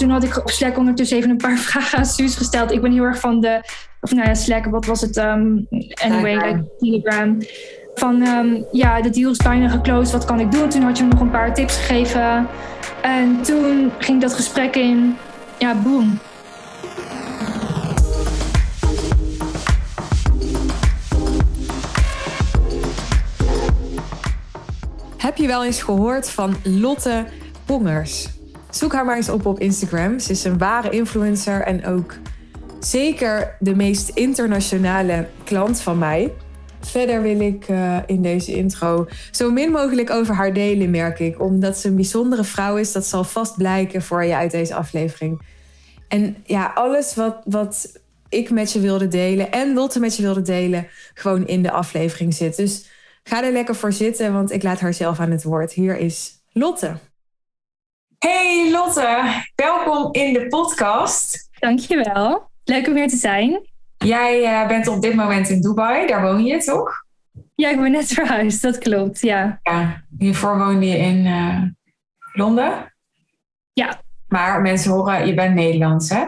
[0.00, 2.70] toen had ik op Slack ondertussen even een paar vragen aan Suus gesteld.
[2.70, 3.60] Ik ben heel erg van de,
[4.00, 5.16] of nou ja, Slack, wat was het?
[5.16, 5.66] Um,
[6.02, 7.38] anyway, like Telegram.
[7.94, 10.68] Van um, ja, de deal is bijna geclosed, wat kan ik doen?
[10.68, 12.46] Toen had je me nog een paar tips gegeven.
[13.02, 15.16] En toen ging dat gesprek in,
[15.58, 16.18] ja, boom.
[25.16, 27.24] Heb je wel eens gehoord van Lotte
[27.64, 28.39] Pongers?
[28.70, 30.18] Zoek haar maar eens op op Instagram.
[30.18, 32.14] Ze is een ware influencer en ook
[32.80, 36.32] zeker de meest internationale klant van mij.
[36.80, 41.40] Verder wil ik uh, in deze intro zo min mogelijk over haar delen, merk ik.
[41.40, 45.40] Omdat ze een bijzondere vrouw is, dat zal vast blijken voor je uit deze aflevering.
[46.08, 50.42] En ja, alles wat, wat ik met je wilde delen en Lotte met je wilde
[50.42, 52.56] delen, gewoon in de aflevering zit.
[52.56, 52.86] Dus
[53.22, 55.72] ga er lekker voor zitten, want ik laat haar zelf aan het woord.
[55.72, 56.96] Hier is Lotte.
[58.26, 61.48] Hey Lotte, welkom in de podcast.
[61.58, 62.50] Dankjewel.
[62.64, 63.60] Leuk om hier te zijn.
[63.96, 66.92] Jij uh, bent op dit moment in Dubai, daar woon je toch?
[67.54, 69.60] Ja, ik ben net verhuisd, dat klopt, ja.
[69.62, 71.62] Ja, hiervoor woonde je in uh,
[72.32, 72.94] Londen?
[73.72, 74.02] Ja.
[74.28, 76.24] Maar mensen horen, je bent Nederlands, hè?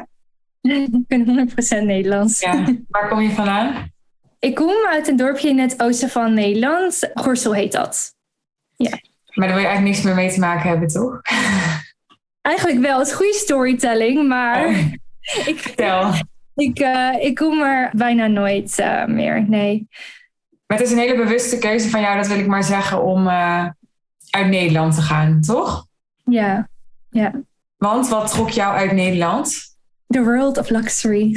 [0.70, 1.48] ik ben
[1.82, 2.40] 100% Nederlands.
[2.40, 2.64] Ja.
[2.88, 3.90] Waar kom je vandaan?
[4.38, 7.10] Ik kom uit een dorpje in het oosten van Nederland.
[7.14, 8.14] Gorsel heet dat.
[8.76, 8.98] Ja.
[9.34, 11.20] Maar daar wil je eigenlijk niks meer mee te maken hebben, toch?
[12.42, 12.98] Eigenlijk wel.
[12.98, 14.66] Het is goede storytelling, maar...
[14.66, 14.76] Oh.
[15.46, 16.12] ik, Vertel.
[16.54, 19.88] Ik, uh, ik kom er bijna nooit uh, meer, nee.
[20.66, 23.26] Maar het is een hele bewuste keuze van jou, dat wil ik maar zeggen, om
[23.26, 23.66] uh,
[24.30, 25.86] uit Nederland te gaan, toch?
[26.24, 26.68] Ja,
[27.10, 27.32] ja.
[27.76, 29.76] Want wat trok jou uit Nederland?
[30.06, 31.36] The world of luxury.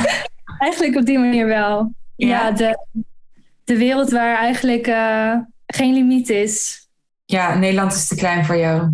[0.58, 1.94] eigenlijk op die manier wel.
[2.16, 2.86] Ja, ja de,
[3.64, 4.86] de wereld waar eigenlijk
[5.66, 6.85] geen limiet is.
[7.26, 8.90] Ja, Nederland is te klein voor jou.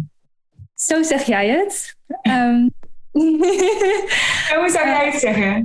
[0.75, 1.94] Zo zeg jij het.
[2.22, 2.70] Um,
[4.58, 5.64] hoe zou jij het zeggen?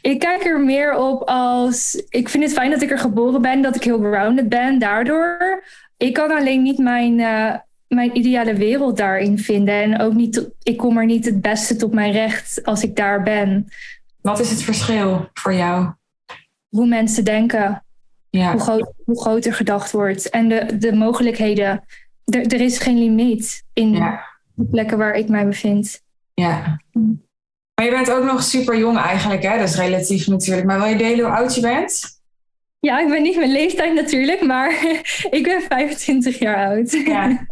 [0.00, 2.04] Ik kijk er meer op als.
[2.08, 4.78] Ik vind het fijn dat ik er geboren ben, dat ik heel grounded ben.
[4.78, 5.62] Daardoor.
[5.96, 7.54] Ik kan alleen niet mijn, uh,
[7.88, 9.74] mijn ideale wereld daarin vinden.
[9.74, 10.50] En ook niet.
[10.62, 13.68] Ik kom er niet het beste tot mijn recht als ik daar ben.
[14.20, 15.92] Wat is het verschil voor jou?
[16.68, 17.84] Hoe mensen denken.
[18.38, 18.52] Ja.
[18.52, 20.30] Hoe, groot, hoe groter gedacht wordt.
[20.30, 21.84] En de, de mogelijkheden.
[22.24, 26.02] Er, er is geen limiet in de plekken waar ik mij bevind.
[26.34, 26.80] Ja.
[27.74, 29.58] Maar je bent ook nog super jong eigenlijk, hè?
[29.58, 30.66] Dat is relatief natuurlijk.
[30.66, 32.20] Maar wil je delen hoe oud je bent?
[32.80, 34.70] Ja, ik ben niet mijn leeftijd natuurlijk, maar
[35.30, 36.90] ik ben 25 jaar oud.
[36.90, 37.28] Ja.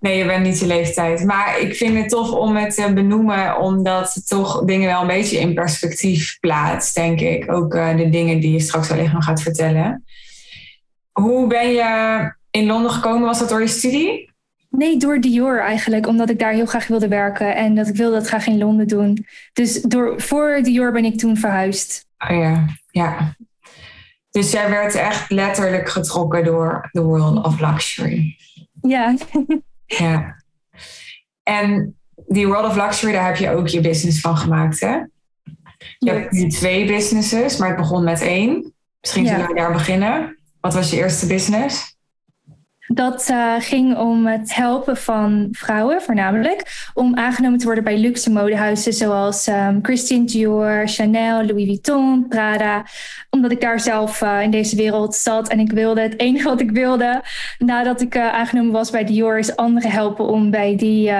[0.00, 1.24] Nee, je bent niet je leeftijd.
[1.24, 5.06] Maar ik vind het tof om het te benoemen, omdat het toch dingen wel een
[5.06, 7.52] beetje in perspectief plaatst, denk ik.
[7.52, 10.04] Ook uh, de dingen die je straks wel even gaat vertellen.
[11.12, 13.26] Hoe ben je in Londen gekomen?
[13.26, 14.32] Was dat door je studie?
[14.70, 18.16] Nee, door Dior eigenlijk, omdat ik daar heel graag wilde werken en dat ik wilde
[18.16, 19.26] dat graag in Londen doen.
[19.52, 22.06] Dus door, voor Dior ben ik toen verhuisd.
[22.18, 23.34] Oh ja, ja.
[24.30, 28.36] Dus jij werd echt letterlijk getrokken door the world of luxury.
[28.82, 29.14] Ja.
[29.98, 30.42] ja.
[31.42, 31.96] En
[32.26, 34.98] die world of luxury, daar heb je ook je business van gemaakt, hè?
[35.98, 38.74] Je hebt nu twee businesses, maar het begon met één.
[39.00, 40.38] Misschien zullen we daar beginnen.
[40.60, 41.98] Wat was je eerste business?
[42.92, 48.30] Dat uh, ging om het helpen van vrouwen voornamelijk om aangenomen te worden bij luxe
[48.30, 52.84] modehuizen zoals um, Christian Dior, Chanel, Louis Vuitton, Prada.
[53.30, 56.60] Omdat ik daar zelf uh, in deze wereld zat en ik wilde het enige wat
[56.60, 57.24] ik wilde
[57.58, 61.12] nadat ik uh, aangenomen was bij Dior is anderen helpen om bij die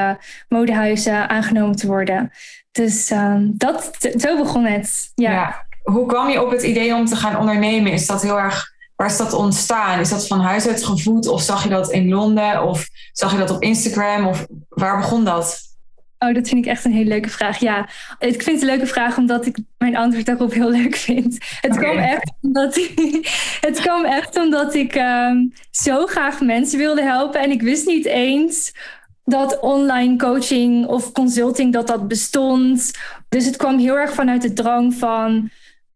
[0.48, 2.30] modehuizen aangenomen te worden.
[2.72, 5.12] Dus um, dat, zo begon het.
[5.14, 5.66] Ja.
[5.82, 7.92] Hoe kwam je op het idee om te gaan ondernemen?
[7.92, 10.00] Is dat heel erg Waar is dat ontstaan?
[10.00, 13.38] Is dat van huis uit gevoed of zag je dat in Londen of zag je
[13.38, 15.60] dat op Instagram of waar begon dat?
[16.18, 17.58] Oh, dat vind ik echt een hele leuke vraag.
[17.58, 17.88] Ja,
[18.18, 21.38] ik vind het een leuke vraag omdat ik mijn antwoord daarop heel leuk vind.
[21.60, 23.20] Het, kwam, echt omdat ik,
[23.68, 28.06] het kwam echt omdat ik um, zo graag mensen wilde helpen en ik wist niet
[28.06, 28.72] eens
[29.24, 32.90] dat online coaching of consulting dat dat bestond.
[33.28, 35.50] Dus het kwam heel erg vanuit de drang van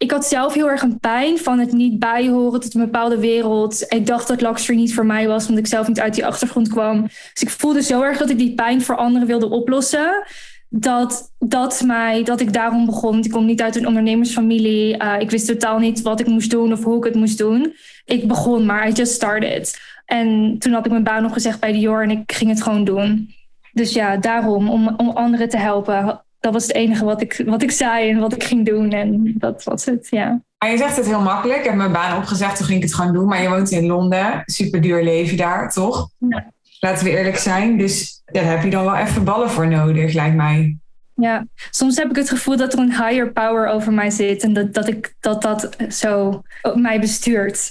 [0.05, 3.85] ik had zelf heel erg een pijn van het niet bijhoren tot een bepaalde wereld.
[3.89, 6.69] Ik dacht dat luxury niet voor mij was, omdat ik zelf niet uit die achtergrond
[6.69, 7.03] kwam.
[7.03, 10.27] Dus ik voelde zo erg dat ik die pijn voor anderen wilde oplossen.
[10.69, 13.25] Dat, dat, mij, dat ik daarom begon.
[13.25, 15.03] Ik kom niet uit een ondernemersfamilie.
[15.03, 17.75] Uh, ik wist totaal niet wat ik moest doen of hoe ik het moest doen.
[18.05, 19.81] Ik begon maar, I just started.
[20.07, 22.85] En toen had ik mijn baan nog gezegd bij Dior en ik ging het gewoon
[22.85, 23.35] doen.
[23.73, 27.63] Dus ja, daarom, om, om anderen te helpen, dat was het enige wat ik, wat
[27.63, 28.91] ik zei en wat ik ging doen.
[28.91, 30.43] En dat was het, ja.
[30.59, 31.59] Maar je zegt het heel makkelijk.
[31.59, 33.27] Ik heb mijn baan opgezegd, toen ging ik het gewoon doen.
[33.27, 36.11] Maar je woont in Londen, super duur leven daar, toch?
[36.19, 36.53] Ja.
[36.81, 37.79] Laten we eerlijk zijn.
[37.79, 40.79] Dus daar heb je dan wel even ballen voor nodig, lijkt mij.
[41.15, 44.53] Ja, soms heb ik het gevoel dat er een higher power over mij zit en
[44.53, 46.43] dat dat, ik, dat, dat zo
[46.75, 47.71] mij bestuurt.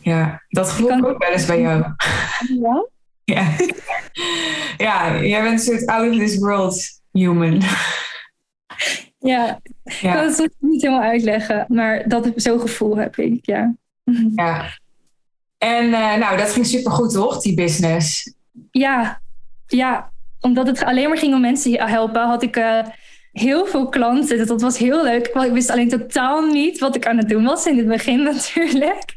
[0.00, 0.98] Ja, dat gevoel kan...
[0.98, 1.84] ik ook wel eens bij jou.
[2.60, 2.86] Ja?
[3.24, 3.46] Ja.
[4.76, 7.62] ja, jij bent een soort out of this world human.
[9.18, 13.74] Ja, ik kan het soms niet helemaal uitleggen, maar dat zo'n gevoel heb ik, ja.
[14.34, 14.64] Ja.
[15.58, 18.34] En uh, nou, dat ging supergoed, toch, die business?
[18.70, 19.20] Ja,
[19.66, 20.12] ja.
[20.40, 22.86] Omdat het alleen maar ging om mensen helpen, had ik uh,
[23.38, 24.46] heel veel klanten.
[24.46, 25.26] Dat was heel leuk.
[25.26, 29.14] Ik wist alleen totaal niet wat ik aan het doen was in het begin natuurlijk.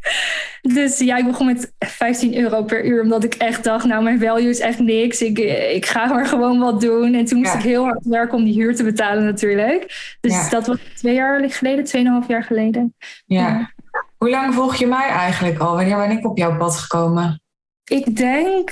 [0.62, 3.02] Dus ja, ik begon met 15 euro per uur.
[3.02, 5.22] Omdat ik echt dacht, nou mijn value is echt niks.
[5.22, 5.40] Ik,
[5.74, 7.14] ik ga maar gewoon wat doen.
[7.14, 10.18] En toen moest ik heel hard werken om die huur te betalen natuurlijk.
[10.22, 12.96] Dus dat was twee jaar geleden, tweeënhalf jaar geleden.
[13.26, 13.74] Ja.
[14.18, 15.76] Hoe lang volg je mij eigenlijk al?
[15.76, 17.42] Wanneer ben ik op jouw pad gekomen?
[17.84, 18.72] Ik denk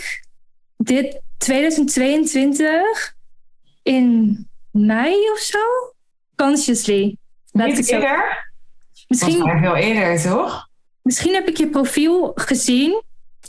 [0.77, 3.15] dit 2022
[3.83, 4.47] in
[4.85, 5.59] mei of zo.
[6.35, 7.17] Consciously.
[7.51, 8.51] Niet eerder?
[9.07, 10.67] Misschien veel eerder, toch?
[11.01, 13.03] Misschien heb ik je profiel gezien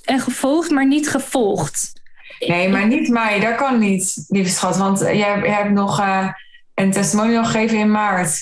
[0.05, 1.93] en gevolgd, maar niet gevolgd.
[2.39, 3.41] Nee, maar niet mij.
[3.41, 4.77] Dat kan niet, lieve schat.
[4.77, 6.33] Want jij hebt nog uh,
[6.75, 8.41] een testimonial gegeven in maart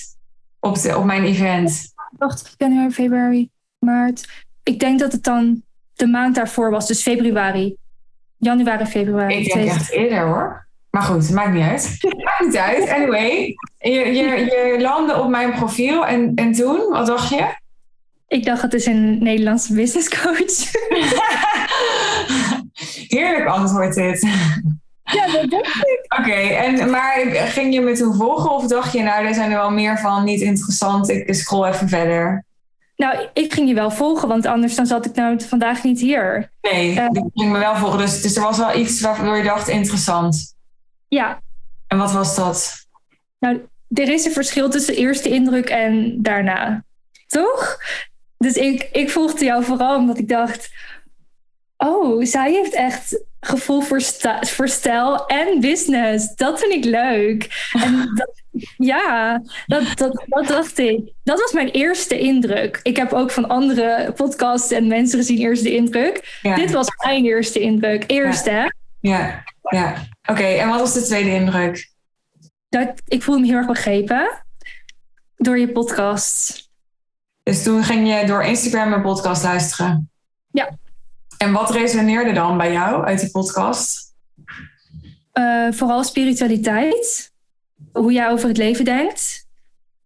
[0.60, 1.94] op, de, op mijn event.
[2.10, 4.44] Wacht, januari, februari, maart.
[4.62, 5.62] Ik denk dat het dan
[5.94, 7.76] de maand daarvoor was, dus februari.
[8.36, 9.34] Januari, februari.
[9.34, 10.65] Ik denk echt eerder hoor.
[10.96, 11.98] Maar goed, maakt niet uit.
[12.25, 12.88] maakt niet uit.
[12.88, 17.54] Anyway, je, je, je landde op mijn profiel en, en toen, wat dacht je?
[18.28, 20.70] Ik dacht, het is een Nederlandse business coach.
[23.16, 24.20] Heerlijk antwoord dit.
[25.02, 26.04] Ja, dat dacht ik.
[26.19, 29.56] Oké, en maar ging je me toen volgen of dacht je, nou, er zijn er
[29.56, 32.44] wel meer van, niet interessant, ik scroll even verder?
[32.96, 36.50] Nou, ik ging je wel volgen, want anders dan zat ik nou vandaag niet hier.
[36.60, 39.42] Nee, uh, ik ging me wel volgen, dus, dus er was wel iets waardoor je
[39.42, 40.55] dacht, interessant.
[41.08, 41.40] Ja.
[41.86, 42.86] En wat was dat?
[43.38, 46.84] Nou, er is een verschil tussen eerste indruk en daarna.
[47.26, 47.78] Toch?
[48.38, 50.70] Dus ik, ik volgde jou vooral omdat ik dacht...
[51.76, 54.00] Oh, zij heeft echt gevoel voor,
[54.40, 56.34] voor stijl en business.
[56.34, 57.68] Dat vind ik leuk.
[57.72, 58.42] En dat,
[58.76, 61.12] ja, dat, dat, dat dacht ik.
[61.24, 62.80] Dat was mijn eerste indruk.
[62.82, 66.40] Ik heb ook van andere podcasts en mensen gezien eerste indruk.
[66.42, 68.04] Dit was mijn eerste indruk.
[68.06, 68.66] Eerste, hè?
[69.00, 69.94] Ja, ja.
[70.30, 71.90] Oké, en wat was de tweede indruk?
[72.68, 74.44] Dat, ik voelde me heel erg begrepen
[75.36, 76.70] door je podcast.
[77.42, 80.10] Dus toen ging je door Instagram een podcast luisteren?
[80.50, 80.78] Ja.
[81.38, 84.14] En wat resoneerde dan bij jou uit die podcast?
[85.32, 87.32] Uh, vooral spiritualiteit.
[87.92, 89.46] Hoe jij over het leven denkt.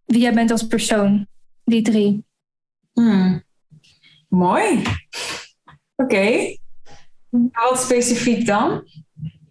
[0.05, 1.27] Wie jij bent als persoon.
[1.63, 2.25] Die drie.
[2.93, 3.43] Hmm.
[4.27, 4.83] Mooi.
[5.95, 6.57] Oké.
[7.29, 8.83] Wat specifiek dan?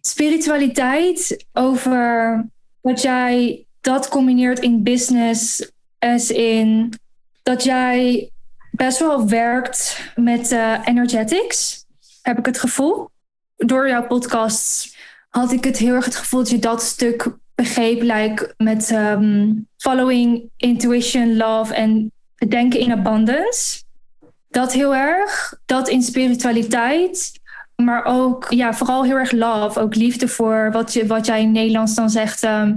[0.01, 2.45] Spiritualiteit over
[2.83, 6.95] dat jij dat combineert in business, als in
[7.43, 8.31] dat jij
[8.71, 11.85] best wel werkt met uh, energetics,
[12.23, 13.09] heb ik het gevoel.
[13.57, 14.97] Door jouw podcasts
[15.29, 19.69] had ik het heel erg het gevoel dat je dat stuk begreep, like met um,
[19.77, 22.13] following intuition, love en
[22.49, 23.83] denken in abundance.
[24.49, 25.55] Dat heel erg.
[25.67, 27.40] Dat in spiritualiteit.
[27.85, 29.81] Maar ook, ja, vooral heel erg love.
[29.81, 32.43] Ook liefde voor wat, je, wat jij in Nederlands dan zegt.
[32.43, 32.77] Um,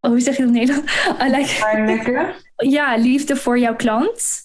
[0.00, 0.92] hoe zeg je dat in Nederlands?
[1.36, 4.42] like, ja, liefde voor jouw klant.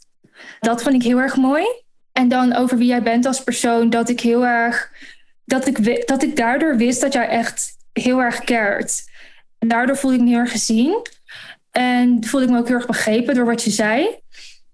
[0.60, 1.66] Dat vond ik heel erg mooi.
[2.12, 3.90] En dan over wie jij bent als persoon.
[3.90, 4.92] Dat ik heel erg.
[5.46, 9.04] Dat ik, dat ik daardoor wist dat jij echt heel erg cared.
[9.60, 11.02] En daardoor voelde ik me heel erg gezien.
[11.72, 14.08] En voelde ik me ook heel erg begrepen door wat je zei.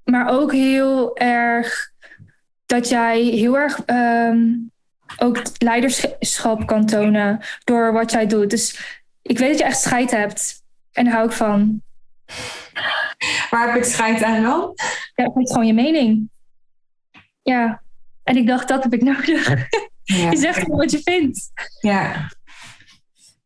[0.03, 1.91] Maar ook heel erg
[2.65, 4.71] dat jij heel erg um,
[5.17, 8.49] ook leiderschap kan tonen door wat jij doet.
[8.49, 8.79] Dus
[9.21, 10.63] ik weet dat je echt scheid hebt.
[10.91, 11.81] En daar hou ik van.
[13.49, 14.73] Waar heb ik scheid aan dan?
[15.15, 16.29] Ja, is gewoon je mening.
[17.41, 17.81] Ja.
[18.23, 19.49] En ik dacht, dat heb ik nodig.
[20.03, 20.29] Ja.
[20.31, 21.51] je zegt gewoon wat je vindt.
[21.79, 22.29] Ja.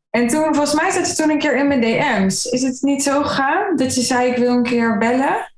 [0.10, 2.46] En toen, volgens mij zat je toen een keer in mijn DM's.
[2.46, 5.54] Is het niet zo gegaan dat je zei, ik wil een keer bellen?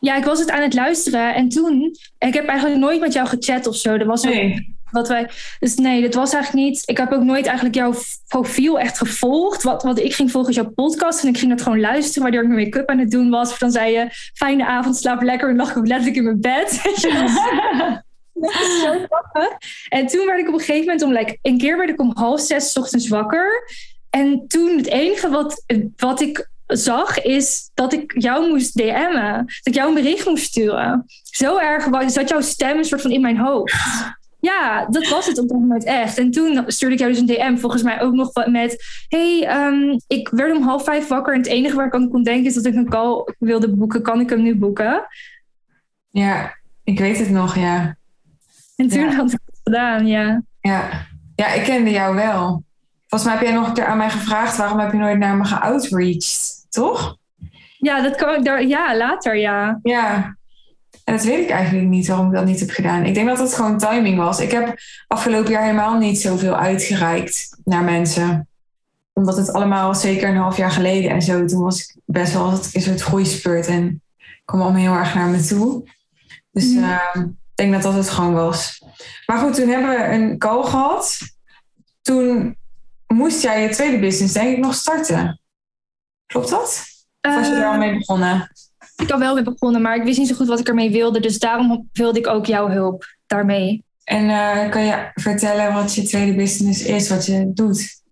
[0.00, 1.34] Ja, ik was het aan het luisteren.
[1.34, 3.94] En toen, ik heb eigenlijk nooit met jou gechat of zo.
[3.94, 5.30] Er was nee wat wij.
[5.58, 6.82] Dus nee, dat was eigenlijk niet.
[6.84, 7.94] Ik heb ook nooit eigenlijk jouw
[8.28, 9.62] profiel echt gevolgd.
[9.62, 12.48] Wat, wat ik ging volgens jouw podcast en ik ging dat gewoon luisteren, waardoor ik
[12.48, 13.50] mijn make-up aan het doen was.
[13.50, 15.48] Of dan zei je: Fijne avond, slaap lekker.
[15.48, 16.80] En lag ik letterlijk in mijn bed.
[19.88, 22.10] en toen werd ik op een gegeven moment om like, een keer werd ik om
[22.14, 23.68] half zes ochtends wakker.
[24.10, 25.64] En toen het enige wat,
[25.96, 29.44] wat ik zag, is dat ik jou moest DM'en.
[29.46, 31.04] Dat ik jou een bericht moest sturen.
[31.22, 33.74] Zo erg was dat jouw stem een soort van in mijn hoofd.
[34.44, 36.18] Ja, dat was het op dat moment echt.
[36.18, 38.84] En toen stuurde ik jou dus een DM, volgens mij ook nog met...
[39.08, 42.22] hey, um, ik werd om half vijf wakker en het enige waar ik aan kon
[42.22, 44.02] denken is dat ik een call wilde boeken.
[44.02, 45.06] Kan ik hem nu boeken?
[46.10, 47.96] Ja, ik weet het nog, ja.
[48.76, 50.42] En toen had ik het gedaan, ja.
[50.60, 51.06] Ja.
[51.34, 52.64] ja, ik kende jou wel.
[53.06, 54.56] Volgens mij heb jij nog een keer aan mij gevraagd...
[54.56, 57.16] waarom heb je nooit naar me geoutreached, toch?
[57.78, 58.66] Ja, dat kan ik daar...
[58.66, 59.78] Ja, later, ja.
[59.82, 60.36] Ja,
[61.04, 63.04] en dat weet ik eigenlijk niet waarom ik dat niet heb gedaan.
[63.04, 64.40] Ik denk dat het gewoon timing was.
[64.40, 68.48] Ik heb afgelopen jaar helemaal niet zoveel uitgereikt naar mensen.
[69.12, 71.44] Omdat het allemaal zeker een half jaar geleden en zo.
[71.44, 74.02] Toen was ik best wel een soort groeispurt en
[74.44, 75.88] kwam allemaal heel erg naar me toe.
[76.50, 76.98] Dus mm.
[77.12, 78.82] ik denk dat dat het gewoon was.
[79.26, 81.18] Maar goed, toen hebben we een call gehad.
[82.02, 82.56] Toen
[83.06, 85.40] moest jij je tweede business denk ik nog starten.
[86.26, 86.84] Klopt dat?
[87.20, 88.50] Of was je er al mee begonnen?
[88.96, 91.20] Ik al wel weer begonnen, maar ik wist niet zo goed wat ik ermee wilde.
[91.20, 93.84] Dus daarom wilde ik ook jouw hulp daarmee.
[94.04, 98.02] En uh, kan je vertellen wat je tweede business is, wat je doet?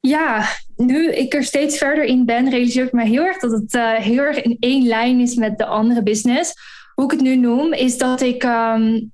[0.00, 0.44] Ja,
[0.76, 3.94] nu ik er steeds verder in ben, realiseer ik me heel erg dat het uh,
[3.94, 6.52] heel erg in één lijn is met de andere business.
[6.94, 9.12] Hoe ik het nu noem, is dat ik um,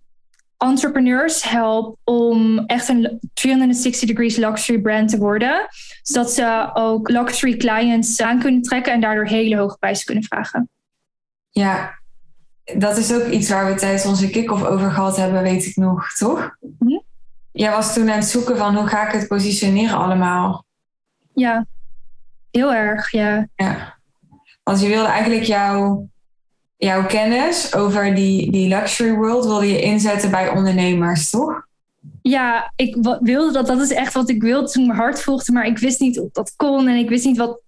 [0.59, 5.67] entrepreneurs help om echt een 360 degrees luxury brand te worden.
[6.03, 10.71] Zodat ze ook luxury clients aan kunnen trekken en daardoor hele hoge prijzen kunnen vragen.
[11.53, 11.99] Ja,
[12.65, 16.13] dat is ook iets waar we tijdens onze kick-off over gehad hebben, weet ik nog,
[16.13, 16.57] toch?
[16.79, 16.99] Hm?
[17.53, 20.65] Jij was toen aan het zoeken van hoe ga ik het positioneren allemaal.
[21.35, 21.67] Ja,
[22.51, 23.49] heel erg, ja.
[23.57, 23.99] Ja,
[24.63, 26.09] want je wilde eigenlijk jouw,
[26.77, 31.67] jouw kennis over die, die luxury world wilde je inzetten bij ondernemers, toch?
[32.23, 33.67] Ja, ik wilde dat.
[33.67, 36.31] Dat is echt wat ik wilde toen mijn hart volgde, maar ik wist niet of
[36.31, 37.61] dat kon en ik wist niet wat.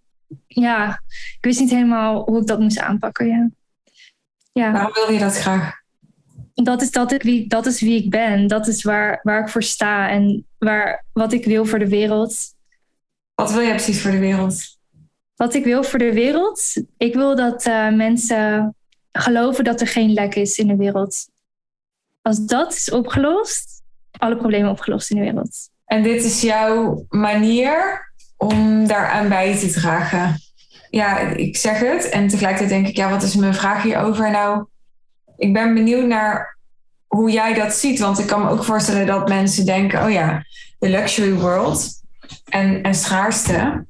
[0.46, 3.26] Ja, ik wist niet helemaal hoe ik dat moest aanpakken.
[3.26, 3.48] Ja.
[4.54, 4.72] Ja.
[4.72, 5.82] Waarom wil je dat graag?
[6.54, 8.46] Dat is, dat, ik wie, dat is wie ik ben.
[8.46, 12.36] Dat is waar, waar ik voor sta en waar, wat ik wil voor de wereld.
[13.34, 14.78] Wat wil je precies voor de wereld?
[15.36, 16.82] Wat ik wil voor de wereld?
[16.96, 18.74] Ik wil dat uh, mensen
[19.12, 21.28] geloven dat er geen lek is in de wereld.
[22.22, 23.82] Als dat is opgelost,
[24.18, 25.68] alle problemen opgelost in de wereld.
[25.84, 28.04] En dit is jouw manier
[28.36, 30.36] om daaraan bij te dragen?
[30.94, 32.08] Ja, ik zeg het.
[32.08, 34.30] En tegelijkertijd denk ik, ja, wat is mijn vraag hierover?
[34.30, 34.64] Nou,
[35.36, 36.58] ik ben benieuwd naar
[37.06, 37.98] hoe jij dat ziet.
[37.98, 40.44] Want ik kan me ook voorstellen dat mensen denken, oh ja,
[40.78, 41.90] de luxury world
[42.48, 43.86] en, en schaarste.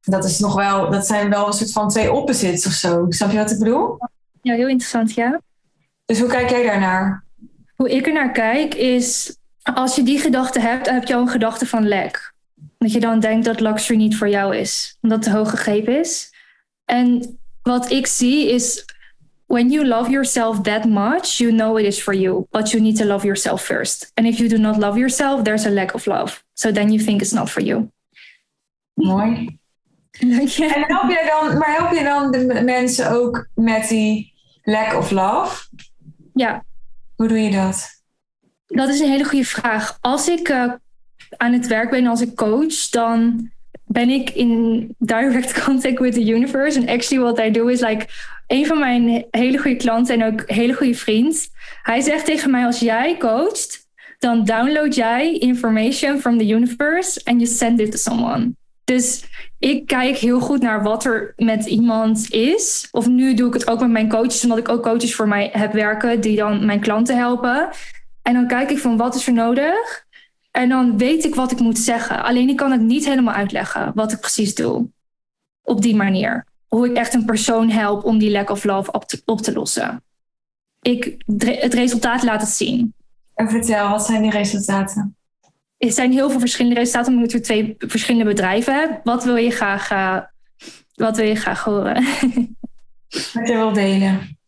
[0.00, 3.06] Dat, is nog wel, dat zijn wel een soort van twee opposites of zo.
[3.08, 3.98] Snap je wat ik bedoel?
[4.42, 5.40] Ja, heel interessant, ja.
[6.04, 7.24] Dus hoe kijk jij daarnaar?
[7.76, 11.28] Hoe ik er naar kijk is, als je die gedachte hebt, heb je al een
[11.28, 12.32] gedachte van lek.
[12.78, 16.00] Dat je dan denkt dat luxury niet voor jou is, omdat het te hoog gegrepen
[16.00, 16.32] is.
[16.84, 18.84] En wat ik zie is,
[19.46, 22.96] when you love yourself that much, you know it is for you, but you need
[22.96, 24.10] to love yourself first.
[24.14, 26.42] And if you do not love yourself, there's a lack of love.
[26.54, 27.90] So then you think it's not for you.
[28.94, 29.58] Mooi.
[30.10, 30.28] En
[30.86, 35.66] help je dan, maar help je dan de mensen ook met die lack of love?
[36.34, 36.64] Ja.
[37.16, 38.02] Hoe doe je dat?
[38.66, 39.98] Dat is een hele goede vraag.
[40.00, 40.72] Als ik uh,
[41.36, 43.50] aan het werk ben als ik coach, dan
[43.94, 46.78] ben ik in direct contact with the universe.
[46.78, 48.06] En actually what I do is like
[48.46, 51.48] een van mijn hele goede klanten en ook hele goede vriend.
[51.82, 57.40] Hij zegt tegen mij als jij coacht, dan download jij information from the universe and
[57.40, 58.52] you send it to someone.
[58.84, 59.24] Dus
[59.58, 62.88] ik kijk heel goed naar wat er met iemand is.
[62.90, 65.50] Of nu doe ik het ook met mijn coaches, omdat ik ook coaches voor mij
[65.52, 67.68] heb werken die dan mijn klanten helpen.
[68.22, 70.03] En dan kijk ik van wat is er nodig
[70.54, 72.22] en dan weet ik wat ik moet zeggen.
[72.22, 74.88] Alleen ik kan het niet helemaal uitleggen wat ik precies doe.
[75.62, 76.46] Op die manier.
[76.68, 79.52] Hoe ik echt een persoon help om die lack of love op te, op te
[79.52, 80.02] lossen.
[80.82, 82.94] Ik, het resultaat laat het zien.
[83.34, 85.16] En vertel, wat zijn die resultaten?
[85.76, 89.00] Er zijn heel veel verschillende resultaten, omdat ik twee verschillende bedrijven heb.
[89.04, 90.20] Wat wil je graag, uh,
[90.94, 91.94] wat wil je graag horen?
[93.32, 94.38] Wat je wil delen.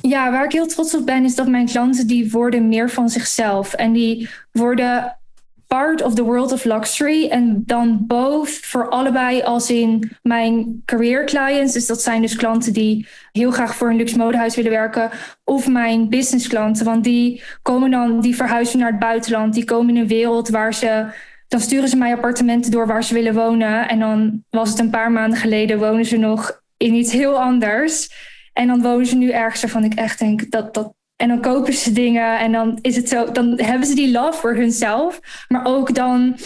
[0.00, 3.08] Ja, waar ik heel trots op ben, is dat mijn klanten die worden meer van
[3.08, 3.74] zichzelf.
[3.74, 5.18] En die worden
[5.66, 7.28] part of the world of luxury.
[7.28, 11.72] En dan both voor allebei als in mijn career clients.
[11.72, 15.10] Dus dat zijn dus klanten die heel graag voor een luxe modehuis willen werken.
[15.44, 16.84] Of mijn business klanten.
[16.84, 19.54] Want die komen dan, die verhuizen naar het buitenland.
[19.54, 21.06] Die komen in een wereld waar ze
[21.48, 23.88] dan sturen ze mij appartementen door waar ze willen wonen.
[23.88, 28.10] En dan was het een paar maanden geleden, wonen ze nog in iets heel anders.
[28.58, 30.94] En dan wonen ze nu ergens waarvan ik echt denk dat dat.
[31.16, 33.32] En dan kopen ze dingen en dan is het zo.
[33.32, 35.20] Dan hebben ze die love voor hunzelf.
[35.48, 36.36] Maar ook dan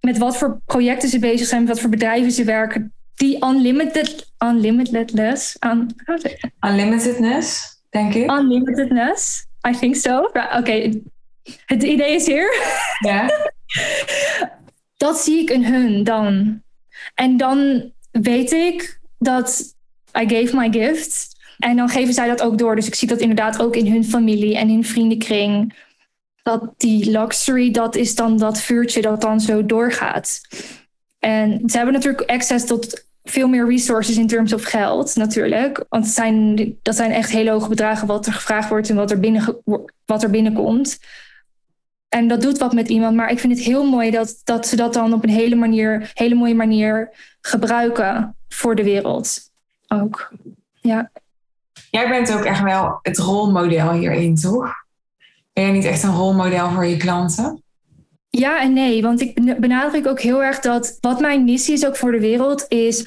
[0.00, 2.92] met wat voor projecten ze bezig zijn, met wat voor bedrijven ze werken.
[3.14, 5.56] Die unlimited, unlimitedness.
[5.66, 5.96] Un,
[6.60, 8.30] Unlimitedness, denk ik.
[8.30, 9.46] Unlimitedness.
[9.68, 10.30] I think so.
[10.58, 11.02] Oké,
[11.66, 12.76] het idee is hier.
[12.98, 13.30] Ja.
[15.04, 16.62] dat zie ik in hun dan.
[17.14, 19.74] En dan weet ik dat
[20.20, 21.31] I gave my gift.
[21.62, 22.76] En dan geven zij dat ook door.
[22.76, 25.74] Dus ik zie dat inderdaad ook in hun familie en in vriendenkring.
[26.42, 30.40] Dat die luxury, dat is dan dat vuurtje dat dan zo doorgaat.
[31.18, 35.84] En ze hebben natuurlijk access tot veel meer resources in terms of geld, natuurlijk.
[35.88, 39.10] Want het zijn, dat zijn echt hele hoge bedragen wat er gevraagd wordt en wat
[39.10, 39.62] er, binnen,
[40.04, 40.98] wat er binnenkomt.
[42.08, 43.16] En dat doet wat met iemand.
[43.16, 46.10] Maar ik vind het heel mooi dat, dat ze dat dan op een hele, manier,
[46.14, 49.40] hele mooie manier gebruiken voor de wereld.
[49.88, 50.32] Ook.
[50.80, 51.10] Ja.
[51.90, 54.72] Jij bent ook echt wel het rolmodel hierin, toch?
[55.52, 57.62] Ben je niet echt een rolmodel voor je klanten?
[58.30, 61.96] Ja en nee, want ik benadruk ook heel erg dat wat mijn missie is ook
[61.96, 63.06] voor de wereld is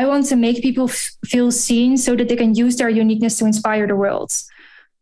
[0.00, 0.88] I want to make people
[1.20, 4.52] feel seen so that they can use their uniqueness to inspire the world.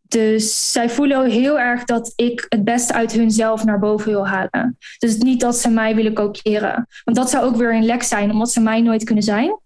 [0.02, 4.78] Dus zij voelen heel erg dat ik het beste uit hunzelf naar boven wil halen.
[4.98, 6.86] Dus niet dat ze mij willen kopiëren.
[7.04, 9.58] Want dat zou ook weer een lek zijn, omdat ze mij nooit kunnen zijn.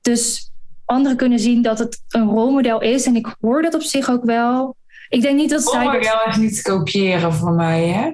[0.00, 0.52] Dus
[0.84, 3.06] anderen kunnen zien dat het een rolmodel is.
[3.06, 4.76] En ik hoor dat op zich ook wel.
[5.08, 5.84] Ik denk niet dat zij.
[5.84, 8.12] Rolmodel is niet kopiëren voor mij, hè?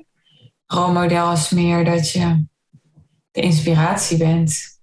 [0.66, 2.44] Rolmodel is meer dat je
[3.30, 4.80] de inspiratie bent.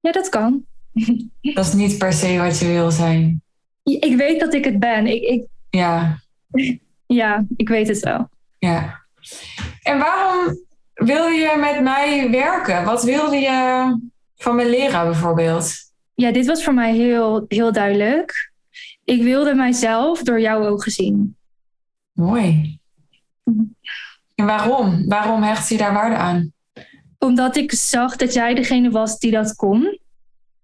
[0.00, 0.64] Ja, dat kan.
[1.40, 3.42] Dat is niet per se wat je wil zijn.
[3.82, 5.06] Ik weet dat ik het ben.
[5.06, 5.44] Ik, ik...
[5.70, 6.18] Ja.
[7.06, 8.28] Ja, ik weet het wel.
[8.58, 9.04] Ja.
[9.82, 10.58] En waarom
[10.94, 12.84] wil je met mij werken?
[12.84, 13.98] Wat wilde je
[14.36, 15.72] van me leren bijvoorbeeld?
[16.14, 18.52] Ja, dit was voor mij heel, heel duidelijk.
[19.04, 21.36] Ik wilde mijzelf door jouw ogen zien.
[22.12, 22.78] Mooi.
[24.34, 25.08] En waarom?
[25.08, 26.52] Waarom hecht je daar waarde aan?
[27.18, 29.98] Omdat ik zag dat jij degene was die dat kon.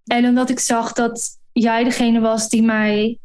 [0.05, 3.19] En omdat ik zag dat jij degene was die mij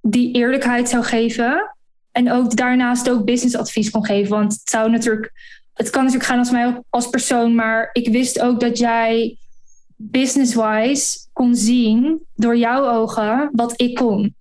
[0.00, 1.76] die eerlijkheid zou geven.
[2.12, 4.30] En ook daarnaast ook businessadvies kon geven.
[4.30, 5.32] Want het zou natuurlijk,
[5.74, 9.38] het kan natuurlijk gaan als mij als persoon, maar ik wist ook dat jij
[10.02, 14.34] business-wise kon zien door jouw ogen wat ik kon.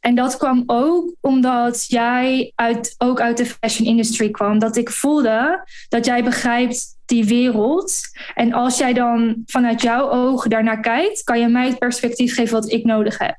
[0.00, 4.58] En dat kwam ook omdat jij uit, ook uit de fashion industry kwam.
[4.58, 8.00] Dat ik voelde dat jij begrijpt die wereld.
[8.34, 12.54] En als jij dan vanuit jouw ogen daarnaar kijkt, kan je mij het perspectief geven
[12.54, 13.36] wat ik nodig heb.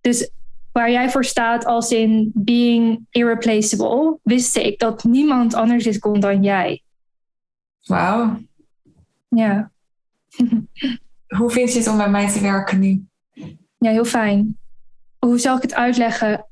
[0.00, 0.30] Dus
[0.72, 6.20] waar jij voor staat als in being irreplaceable, wist ik dat niemand anders dit kon
[6.20, 6.82] dan jij.
[7.84, 8.40] Wauw.
[9.28, 9.70] Ja.
[11.36, 13.04] Hoe vind je het om bij mij te werken nu?
[13.78, 14.58] Ja, heel fijn.
[15.18, 16.46] Hoe zal ik het uitleggen?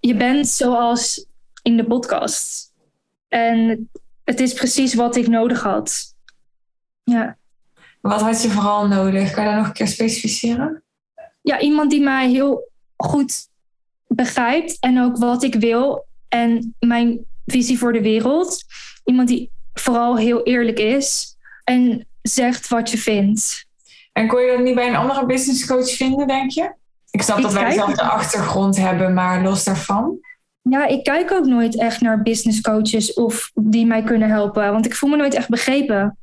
[0.00, 1.26] Je bent zoals
[1.62, 2.72] in de podcast.
[3.28, 3.88] En
[4.24, 6.14] het is precies wat ik nodig had.
[7.04, 7.36] Ja.
[8.00, 9.30] Wat had je vooral nodig?
[9.30, 10.82] Kan je dat nog een keer specificeren?
[11.42, 13.48] Ja, iemand die mij heel goed
[14.06, 18.64] begrijpt en ook wat ik wil en mijn visie voor de wereld.
[19.04, 23.66] Iemand die vooral heel eerlijk is en zegt wat je vindt.
[24.18, 26.72] En kon je dat niet bij een andere business coach vinden, denk je?
[27.10, 30.18] Ik snap dat wij dezelfde achtergrond hebben, maar los daarvan?
[30.62, 34.86] Ja, ik kijk ook nooit echt naar business coaches of die mij kunnen helpen, want
[34.86, 36.18] ik voel me nooit echt begrepen.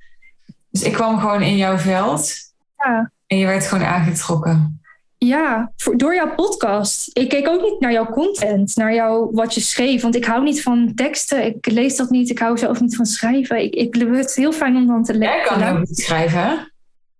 [0.70, 2.34] Dus ik kwam gewoon in jouw veld
[2.78, 3.12] ja.
[3.28, 4.80] en je werd gewoon aangetrokken.
[5.18, 7.10] Ja, voor, door jouw podcast.
[7.14, 10.02] Ik keek ook niet naar jouw content, naar jou, wat je schreef.
[10.02, 11.46] Want ik hou niet van teksten.
[11.46, 12.30] Ik lees dat niet.
[12.30, 13.64] Ik hou zelf niet van schrijven.
[13.64, 15.36] Ik, ik het heel fijn om dan te lezen.
[15.36, 16.74] Jij kan ook niet schrijven?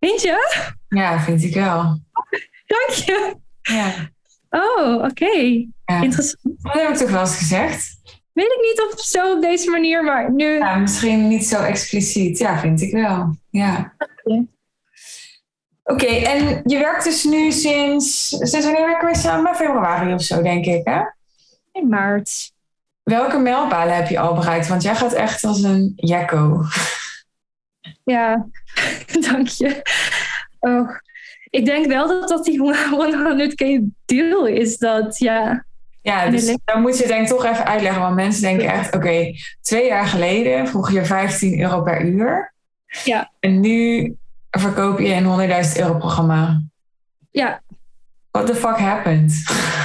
[0.06, 0.66] Vind je?
[0.90, 2.00] Ja, vind ik wel.
[2.66, 3.36] Dank je.
[3.62, 3.92] Ja.
[4.50, 5.66] Oh, oké.
[5.86, 6.02] Ja.
[6.02, 6.56] Interessant.
[6.62, 7.96] Dat heb ik toch wel eens gezegd?
[8.34, 10.58] Weet ik niet of zo op deze manier, maar nu...
[10.58, 12.38] Ja, misschien niet zo expliciet.
[12.38, 13.38] Ja, vind ik wel.
[13.50, 13.94] Ja.
[15.84, 16.06] Oké.
[16.06, 18.30] En je werkt dus nu sinds...
[18.30, 19.56] Sinds wanneer werken we samen?
[19.56, 21.02] Februari of zo, denk ik, hè?
[21.72, 22.52] In maart.
[23.04, 24.68] Welke mijlpalen heb je al bereikt?
[24.68, 26.64] Want jij gaat echt als een jacko.
[28.06, 28.48] Ja,
[29.30, 29.82] dank je.
[30.60, 30.90] Oh,
[31.50, 34.78] ik denk wel dat dat die 100k deal is.
[34.78, 35.66] Dat, ja.
[36.02, 38.02] Ja, dus dan moet je denk ik toch even uitleggen.
[38.02, 42.54] Want mensen denken echt, oké, twee jaar geleden vroeg je 15 euro per uur.
[43.04, 43.32] Ja.
[43.40, 44.16] En nu
[44.52, 46.62] verkoop je een 100.000 euro programma.
[47.32, 47.62] Ja.
[48.32, 49.34] What the fuck happened?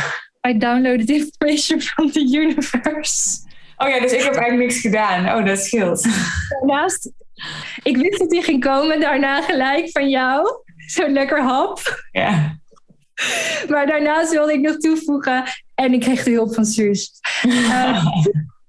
[0.48, 3.48] I downloaded information from the universe.
[3.76, 5.38] Oh ja, dus ik heb eigenlijk niks gedaan.
[5.38, 6.02] Oh, dat scheelt.
[6.60, 7.10] Daarnaast,
[7.82, 9.00] ik wist dat die ging komen.
[9.00, 10.62] Daarna gelijk van jou.
[10.86, 12.08] Zo'n lekker hap.
[12.12, 12.58] Ja.
[13.68, 15.44] Maar daarnaast wilde ik nog toevoegen.
[15.74, 17.12] En ik kreeg de hulp van Suus.
[17.46, 18.06] Uh,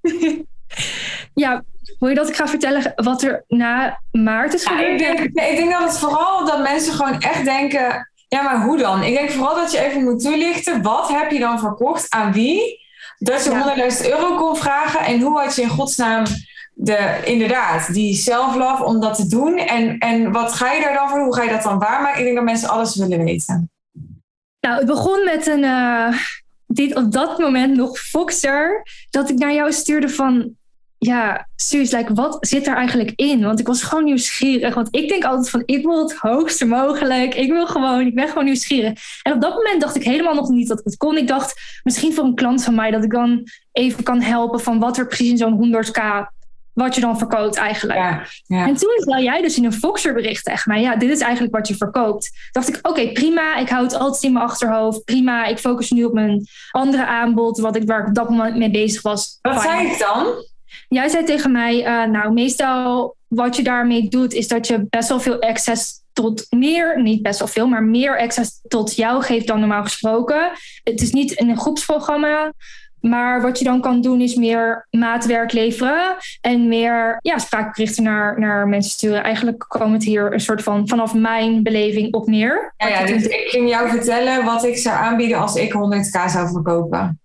[1.34, 1.64] ja,
[2.00, 5.00] wil je dat ik ga vertellen wat er na maart is gebeurd?
[5.00, 8.10] Ja, ik, denk, nee, ik denk dat het vooral dat mensen gewoon echt denken...
[8.28, 9.04] Ja, maar hoe dan?
[9.04, 10.82] Ik denk vooral dat je even moet toelichten.
[10.82, 12.10] Wat heb je dan verkocht?
[12.10, 12.80] Aan wie?
[13.18, 13.90] Dat je ja.
[14.04, 15.00] 100.000 euro kon vragen.
[15.00, 16.24] En hoe had je in godsnaam
[16.74, 19.58] de, inderdaad, die self-love om dat te doen.
[19.58, 21.20] En, en wat ga je daar dan voor?
[21.20, 22.20] Hoe ga je dat dan waarmaken?
[22.20, 23.72] Ik denk dat mensen alles willen weten.
[24.60, 26.18] Nou, het begon met een, uh,
[26.68, 30.56] dit op dat moment nog Foxer, dat ik naar jou stuurde van,
[30.98, 33.42] ja, serieus, like, wat zit er eigenlijk in?
[33.42, 34.74] Want ik was gewoon nieuwsgierig.
[34.74, 37.36] Want ik denk altijd van, ik wil het hoogste mogelijk.
[37.36, 39.00] Ik wil gewoon, ik ben gewoon nieuwsgierig.
[39.24, 41.18] En op dat moment dacht ik helemaal nog niet dat het kon.
[41.18, 44.80] Ik dacht, misschien voor een klant van mij, dat ik dan even kan helpen van
[44.80, 46.02] wat er precies in zo'n 100k
[46.74, 48.00] wat je dan verkoopt eigenlijk.
[48.00, 48.68] Ja, ja.
[48.68, 51.56] En toen zei jij dus in een Foxer bericht tegen mij, ja, dit is eigenlijk
[51.56, 52.32] wat je verkoopt.
[52.52, 55.04] dacht ik, oké, prima, ik hou het altijd in mijn achterhoofd.
[55.04, 58.58] Prima, ik focus nu op mijn andere aanbod, wat ik, waar ik op dat moment
[58.58, 59.38] mee bezig was.
[59.42, 60.26] Wat zei ik dan?
[60.88, 65.10] Jij zei tegen mij, uh, nou, meestal wat je daarmee doet, is dat je best
[65.10, 69.48] wel veel access tot meer, niet best wel veel, maar meer access tot jou geeft
[69.48, 70.52] dan normaal gesproken.
[70.84, 72.54] Het is niet een groepsprogramma.
[73.02, 78.40] Maar wat je dan kan doen is meer maatwerk leveren en meer ja, spraakberichten naar,
[78.40, 79.24] naar mensen sturen.
[79.24, 82.74] Eigenlijk komt het hier een soort van vanaf mijn beleving op neer.
[82.78, 86.50] Ja, ja dus ik ging jou vertellen wat ik zou aanbieden als ik 100k zou
[86.52, 87.20] verkopen.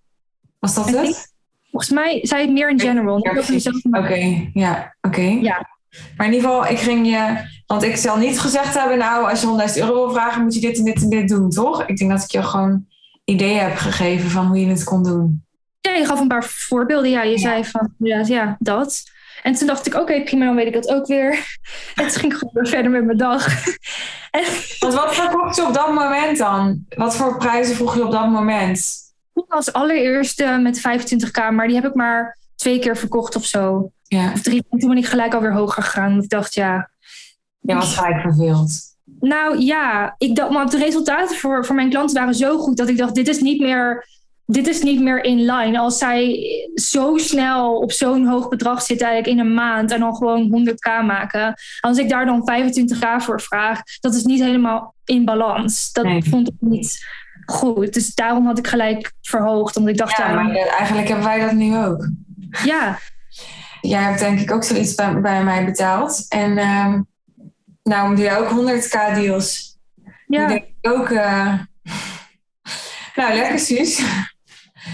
[0.59, 1.35] Was dat het?
[1.71, 3.19] Volgens mij zei het meer in general.
[3.91, 5.21] Oké, ja, oké.
[5.21, 5.69] Ja.
[6.17, 7.55] Maar in ieder geval, ik ging je.
[7.67, 10.61] Want ik zal niet gezegd hebben, nou, als je 100.000 euro wil vragen, moet je
[10.61, 11.87] dit en dit en dit doen, toch?
[11.87, 12.87] Ik denk dat ik je gewoon
[13.25, 15.46] ideeën heb gegeven van hoe je het kon doen.
[15.99, 17.11] Je gaf een paar voorbeelden.
[17.11, 19.05] Ja, je zei van, ja, ja, dat.
[19.43, 21.31] En toen dacht ik, oké, prima, dan weet ik dat ook weer.
[21.95, 23.47] En toen ging ik gewoon weer verder met mijn dag.
[24.81, 26.85] Want wat verkocht je op dat moment dan?
[26.89, 28.95] Wat voor prijzen vroeg je op dat moment?
[29.49, 33.91] Als allereerste met 25k, maar die heb ik maar twee keer verkocht of zo.
[34.03, 34.33] Ja.
[34.33, 34.65] Of drie.
[34.71, 36.23] En toen ben ik gelijk alweer hoger gegaan.
[36.23, 36.91] Ik dacht, ja.
[37.61, 38.71] Ja, was gelijk verveeld.
[39.21, 42.89] Nou ja, ik dacht, maar de resultaten voor, voor mijn klanten waren zo goed dat
[42.89, 44.07] ik dacht, dit is niet meer
[44.47, 45.79] dit is niet meer in line.
[45.79, 50.17] Als zij zo snel op zo'n hoog bedrag zitten, eigenlijk in een maand en dan
[50.17, 51.55] gewoon 100k maken.
[51.81, 55.93] Als ik daar dan 25k voor vraag, dat is niet helemaal in balans.
[55.93, 57.07] Dat vond ik niet
[57.45, 57.95] goed.
[57.95, 59.77] Dus daarom had ik gelijk verhoogd.
[59.77, 62.09] Omdat ik dacht, ja, maar eigenlijk hebben wij dat nu ook.
[62.65, 62.99] Ja.
[63.81, 66.25] Jij hebt denk ik ook zoiets bij, bij mij betaald.
[66.29, 66.95] En uh,
[67.83, 69.79] nou doe je ook 100k deals.
[70.27, 70.47] Ja.
[70.47, 71.11] denk ik ook...
[71.11, 71.55] Uh...
[73.15, 74.03] Nou, lekker Suus.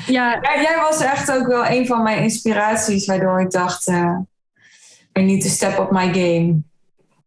[0.07, 0.41] Ja.
[0.43, 4.19] Jij was echt ook wel een van mijn inspiraties, waardoor ik dacht, uh,
[5.19, 6.63] I need to step up my game.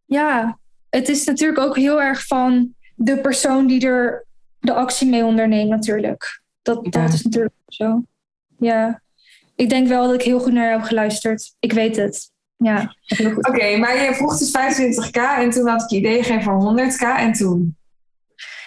[0.04, 0.58] Ja,
[0.90, 4.26] het is natuurlijk ook heel erg van de persoon die er
[4.60, 6.42] de actie mee onderneemt natuurlijk.
[6.62, 8.02] Dat, dat is natuurlijk zo.
[8.58, 9.02] Ja,
[9.56, 11.54] ik denk wel dat ik heel goed naar jou heb geluisterd.
[11.60, 12.30] Ik weet het.
[12.56, 12.96] Ja,
[13.36, 17.18] Oké, maar je vroeg dus 25k en toen had ik je idee gegeven voor 100k
[17.18, 17.76] en toen?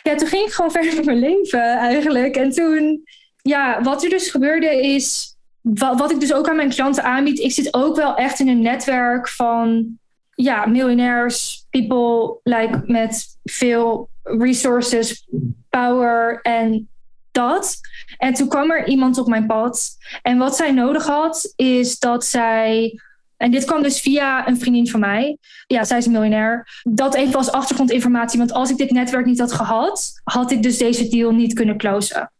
[0.03, 2.35] Ja, toen ging ik gewoon verder met mijn leven eigenlijk.
[2.35, 3.03] En toen
[3.49, 7.51] ja, wat er dus gebeurde is, wat, ik dus ook aan mijn klanten aanbied, ik
[7.51, 9.97] zit ook wel echt in een netwerk van
[10.33, 15.27] ja, miljonairs, people like, met veel resources,
[15.69, 16.89] power en
[17.31, 17.79] dat.
[18.17, 19.97] En toen kwam er iemand op mijn pad.
[20.21, 22.99] En wat zij nodig had, is dat zij.
[23.37, 25.37] En dit kwam dus via een vriendin van mij.
[25.67, 26.81] Ja, zij is een miljonair.
[26.83, 28.39] Dat even als achtergrondinformatie.
[28.39, 31.77] Want als ik dit netwerk niet had gehad, had ik dus deze deal niet kunnen
[31.77, 32.31] closen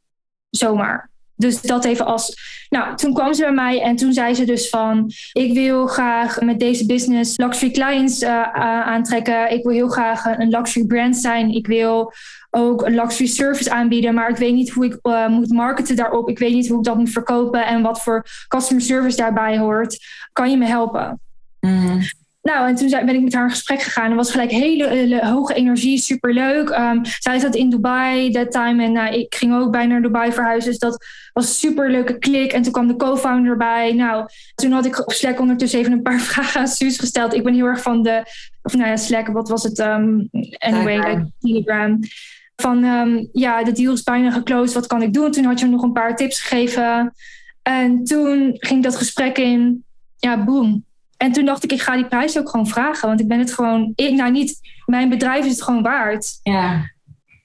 [0.49, 1.09] zomaar.
[1.35, 2.37] Dus dat even als.
[2.69, 6.41] Nou, toen kwam ze bij mij en toen zei ze dus van: Ik wil graag
[6.41, 8.53] met deze business luxury clients uh,
[8.85, 9.51] aantrekken.
[9.51, 11.49] Ik wil heel graag een luxury brand zijn.
[11.49, 12.13] Ik wil
[12.49, 16.29] ook een luxury service aanbieden, maar ik weet niet hoe ik uh, moet marketen daarop.
[16.29, 19.97] Ik weet niet hoe ik dat moet verkopen en wat voor customer service daarbij hoort.
[20.33, 21.19] Kan je me helpen?
[21.59, 22.01] Mm.
[22.49, 24.09] Nou, en toen ben ik met haar in gesprek gegaan.
[24.09, 26.69] Er was gelijk hele, hoge energie, superleuk.
[26.69, 30.31] Um, zij zat in Dubai that time en uh, ik ging ook bijna naar Dubai
[30.31, 30.69] verhuizen.
[30.69, 32.53] Dus dat was een superleuke klik.
[32.53, 33.93] En toen kwam de co-founder bij.
[33.93, 37.33] Nou, toen had ik op Slack ondertussen even een paar vragen aan Suus gesteld.
[37.33, 38.23] Ik ben heel erg van de,
[38.61, 39.79] of nou ja, Slack, wat was het?
[39.79, 41.99] Um, anyway, like Telegram.
[42.55, 45.31] Van um, ja, de deal is bijna geclosed, wat kan ik doen?
[45.31, 47.13] Toen had je nog een paar tips gegeven.
[47.61, 49.83] En toen ging dat gesprek in.
[50.17, 50.87] Ja, boom
[51.19, 53.07] en toen dacht ik, ik ga die prijs ook gewoon vragen.
[53.07, 56.39] Want ik ben het gewoon, ik, nou niet, mijn bedrijf is het gewoon waard.
[56.43, 56.91] Ja.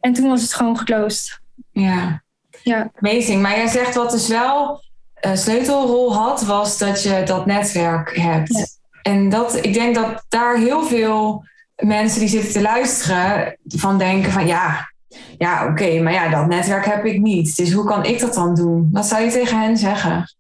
[0.01, 1.41] En toen was het gewoon geclosed.
[1.73, 2.23] Ja.
[2.63, 2.91] Ja.
[2.95, 3.43] Amazing.
[3.43, 4.83] Maar jij zegt wat dus wel
[5.15, 8.79] een sleutelrol had, was dat je dat netwerk hebt.
[9.03, 11.45] En dat, ik denk dat daar heel veel
[11.77, 14.93] mensen die zitten te luisteren van denken van ja,
[15.39, 17.57] ja oké, maar ja, dat netwerk heb ik niet.
[17.57, 18.89] Dus hoe kan ik dat dan doen?
[18.93, 20.35] Wat zou je tegen hen zeggen?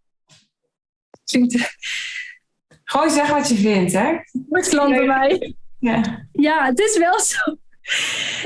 [2.85, 4.17] Gewoon zeg wat je vindt, hè?
[4.49, 5.55] Wordt klant bij mij.
[5.79, 6.27] Ja.
[6.33, 7.57] ja, het is wel zo.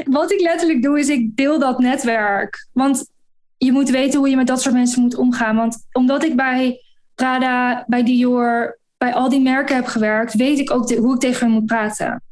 [0.04, 2.68] Wat ik letterlijk doe, is ik deel dat netwerk.
[2.72, 3.10] Want
[3.56, 5.56] je moet weten hoe je met dat soort mensen moet omgaan.
[5.56, 6.82] Want omdat ik bij
[7.14, 11.46] Prada, bij Dior, bij al die merken heb gewerkt, weet ik ook hoe ik tegen
[11.46, 12.22] hen moet praten.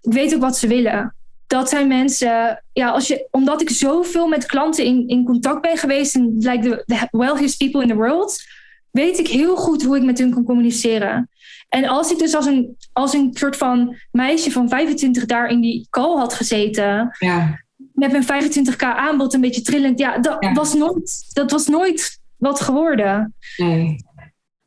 [0.00, 1.14] Ik weet ook wat ze willen.
[1.46, 5.76] Dat zijn mensen, ja, als je, omdat ik zoveel met klanten in, in contact ben
[5.76, 8.42] geweest en like the, the wealthiest people in the world,
[8.90, 11.28] weet ik heel goed hoe ik met hun kan communiceren.
[11.68, 15.60] En als ik dus als een, als een soort van meisje van 25 daar in
[15.60, 17.60] die call had gezeten, ja.
[17.92, 22.60] met mijn 25k aanbod een beetje trillend, ja, dat, Was, nooit, dat was nooit wat
[22.60, 23.34] geworden.
[23.56, 23.96] Nee.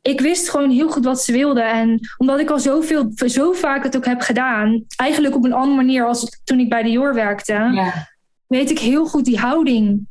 [0.02, 1.72] Ik wist gewoon heel goed wat ze wilden.
[1.72, 5.76] En omdat ik al zoveel, zo vaak het ook heb gedaan, eigenlijk op een andere
[5.76, 8.08] manier als toen ik bij de Jor werkte, ja.
[8.46, 10.08] weet ik heel goed die houding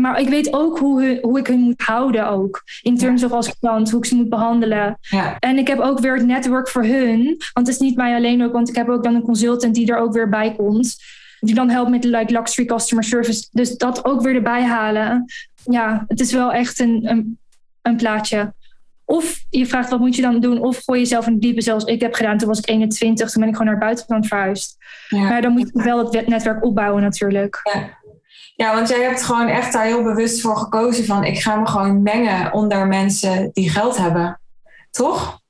[0.00, 2.62] maar ik weet ook hoe, hoe ik hun moet houden ook.
[2.82, 4.98] In terms of als klant, hoe ik ze moet behandelen.
[5.00, 5.36] Ja.
[5.38, 7.22] En ik heb ook weer het netwerk voor hun.
[7.24, 9.92] Want het is niet mij alleen ook, want ik heb ook dan een consultant die
[9.92, 10.96] er ook weer bij komt.
[11.40, 13.48] Die dan helpt met like, luxury customer service.
[13.52, 15.24] Dus dat ook weer erbij halen.
[15.64, 17.38] Ja, het is wel echt een, een,
[17.82, 18.54] een plaatje.
[19.04, 20.62] Of je vraagt wat moet je dan doen?
[20.62, 22.38] Of gooi jezelf in de diepe, zoals ik heb gedaan.
[22.38, 24.76] Toen was ik 21, toen ben ik gewoon naar het buitenland verhuisd.
[25.08, 25.28] Ja.
[25.28, 27.60] Maar dan moet je wel het netwerk opbouwen natuurlijk.
[27.72, 28.04] Ja.
[28.56, 31.66] Ja, want jij hebt gewoon echt daar heel bewust voor gekozen van ik ga me
[31.66, 34.40] gewoon mengen onder mensen die geld hebben.
[34.90, 35.40] Toch?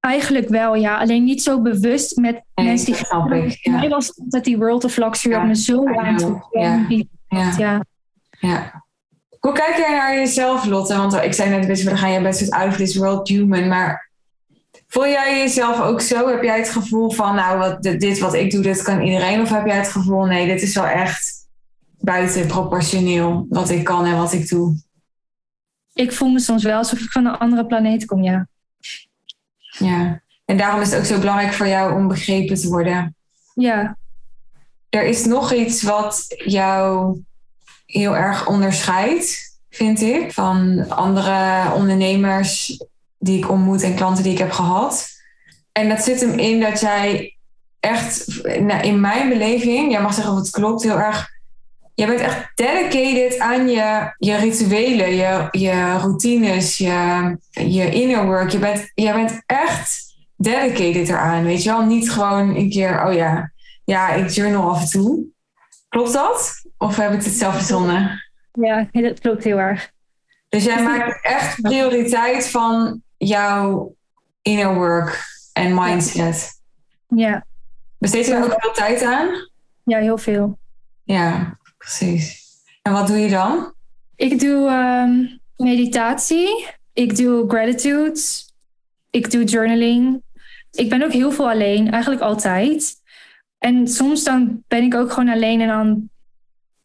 [0.00, 0.98] Eigenlijk wel, ja.
[0.98, 3.78] Alleen niet zo bewust met Nee, mensen die geld ik, ja.
[3.78, 6.60] Mij was dat die World of Luxury Ja, had me zo aangetrokken.
[6.60, 6.86] Ja.
[7.58, 7.84] Ja.
[8.40, 8.84] ja.
[9.38, 10.96] Hoe kijk jij naar jezelf, Lotte?
[10.96, 14.10] Want ik zei net, we gaan jij best out of this world human, maar
[14.86, 16.28] voel jij jezelf ook zo?
[16.28, 19.40] Heb jij het gevoel van, nou, wat, dit wat ik doe, dit kan iedereen?
[19.40, 21.41] Of heb jij het gevoel, nee, dit is wel echt
[22.02, 24.76] buiten proportioneel wat ik kan en wat ik doe?
[25.94, 28.48] Ik voel me soms wel alsof ik van een andere planeet kom, ja.
[29.78, 30.22] Ja.
[30.44, 33.14] En daarom is het ook zo belangrijk voor jou om begrepen te worden.
[33.54, 33.96] Ja,
[34.88, 37.16] Er is nog iets wat jou
[37.86, 42.84] heel erg onderscheidt, vind ik, van andere ondernemers
[43.18, 45.08] die ik ontmoet en klanten die ik heb gehad.
[45.72, 47.36] En dat zit hem in dat jij
[47.80, 51.30] echt, nou, in mijn beleving, jij mag zeggen of het klopt, heel erg.
[51.94, 58.50] Jij bent echt dedicated aan je, je rituelen, je, je routines, je, je inner work.
[58.50, 61.82] Je bent, jij bent echt dedicated eraan, weet je wel?
[61.82, 63.52] Niet gewoon een keer, oh ja,
[63.84, 65.24] ja, ik journal af en toe.
[65.88, 66.64] Klopt dat?
[66.78, 68.20] Of heb ik het zelf verzonnen?
[68.52, 69.90] ja dat klopt heel erg.
[70.48, 73.94] Dus jij maakt echt prioriteit van jouw
[74.42, 76.60] inner work en mindset.
[77.08, 77.46] Ja,
[77.98, 79.28] Besteed je er ook veel tijd aan?
[79.84, 80.58] ja heel veel.
[81.04, 82.40] Ja, precies.
[82.82, 83.74] En wat doe je dan?
[84.16, 86.66] Ik doe ehm, meditatie.
[86.92, 88.20] Ik doe gratitude.
[89.10, 90.22] Ik doe journaling.
[90.70, 92.94] Ik ben ook heel veel alleen, eigenlijk altijd.
[93.58, 96.10] En soms dan ben ik ook gewoon alleen en dan...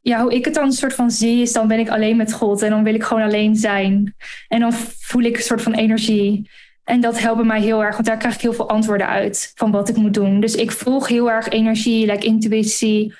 [0.01, 2.33] Ja, hoe ik het dan een soort van zie is, dan ben ik alleen met
[2.33, 2.61] God.
[2.61, 4.15] En dan wil ik gewoon alleen zijn.
[4.47, 6.49] En dan voel ik een soort van energie.
[6.83, 9.71] En dat helpt mij heel erg, want daar krijg ik heel veel antwoorden uit van
[9.71, 10.39] wat ik moet doen.
[10.39, 13.13] Dus ik volg heel erg energie, like intuïtie.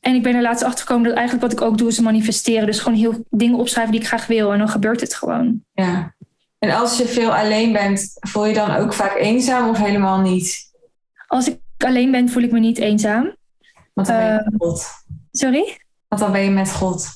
[0.00, 2.66] En ik ben er laatst achter gekomen dat eigenlijk wat ik ook doe is manifesteren.
[2.66, 4.52] Dus gewoon heel dingen opschrijven die ik graag wil.
[4.52, 5.64] En dan gebeurt het gewoon.
[5.72, 6.14] Ja.
[6.58, 10.72] En als je veel alleen bent, voel je dan ook vaak eenzaam of helemaal niet?
[11.26, 13.36] Als ik alleen ben, voel ik me niet eenzaam.
[13.94, 14.84] Want dan ben je Eh, met God.
[15.32, 15.78] Sorry?
[16.08, 17.06] Want dan ben je met God.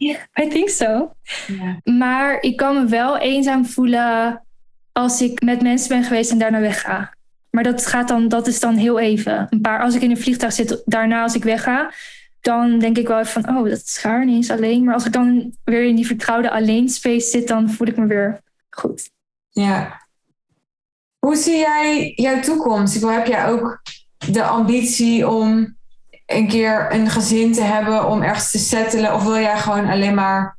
[0.00, 1.12] I think so.
[1.84, 4.42] Maar ik kan me wel eenzaam voelen
[4.92, 7.14] als ik met mensen ben geweest en daarna wegga.
[7.50, 9.46] Maar dat, gaat dan, dat is dan heel even.
[9.50, 11.92] Een paar, als ik in een vliegtuig zit, daarna als ik wegga,
[12.40, 14.84] dan denk ik wel even van, oh, dat is gaar, niet eens alleen.
[14.84, 18.06] Maar als ik dan weer in die vertrouwde alleen space zit, dan voel ik me
[18.06, 19.10] weer goed.
[19.50, 20.06] Ja.
[21.18, 22.94] Hoe zie jij jouw toekomst?
[22.94, 23.82] Ik bedoel, heb jij ook
[24.32, 25.76] de ambitie om
[26.26, 29.14] een keer een gezin te hebben, om ergens te settelen?
[29.14, 30.58] Of wil jij gewoon alleen maar,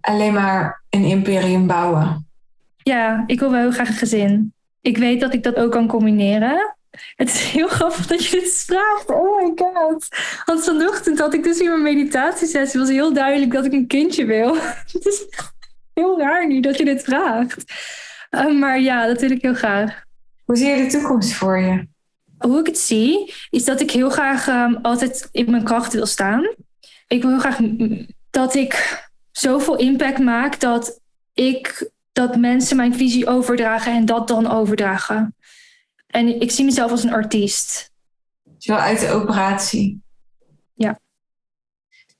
[0.00, 2.28] alleen maar een imperium bouwen?
[2.76, 4.54] Ja, ik wil wel heel graag een gezin.
[4.86, 6.76] Ik weet dat ik dat ook kan combineren.
[7.16, 9.10] Het is heel grappig dat je dit vraagt.
[9.10, 10.08] Oh my god.
[10.44, 14.24] Want vanochtend had ik dus in mijn meditatiesessie was heel duidelijk dat ik een kindje
[14.24, 14.56] wil.
[14.92, 15.26] Het is
[15.94, 17.64] heel raar nu dat je dit vraagt.
[18.30, 20.04] Uh, maar ja, dat wil ik heel graag.
[20.44, 21.86] Hoe zie je de toekomst voor je?
[22.38, 26.06] Hoe ik het zie, is dat ik heel graag um, altijd in mijn kracht wil
[26.06, 26.54] staan.
[27.06, 27.58] Ik wil heel graag
[28.30, 31.00] dat ik zoveel impact maak dat
[31.32, 35.34] ik dat mensen mijn visie overdragen en dat dan overdragen.
[36.06, 37.92] En ik zie mezelf als een artiest.
[38.58, 40.00] Wil uit de operatie.
[40.74, 41.00] Ja.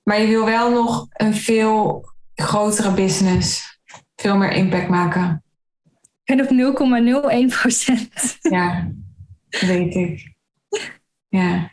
[0.03, 2.05] Maar je wil wel nog een veel
[2.35, 3.79] grotere business.
[4.17, 5.45] Veel meer impact maken.
[6.25, 6.77] Ben op
[7.51, 8.37] 0,01 procent.
[8.41, 8.91] Ja,
[9.49, 10.33] weet ik.
[11.29, 11.71] Ja.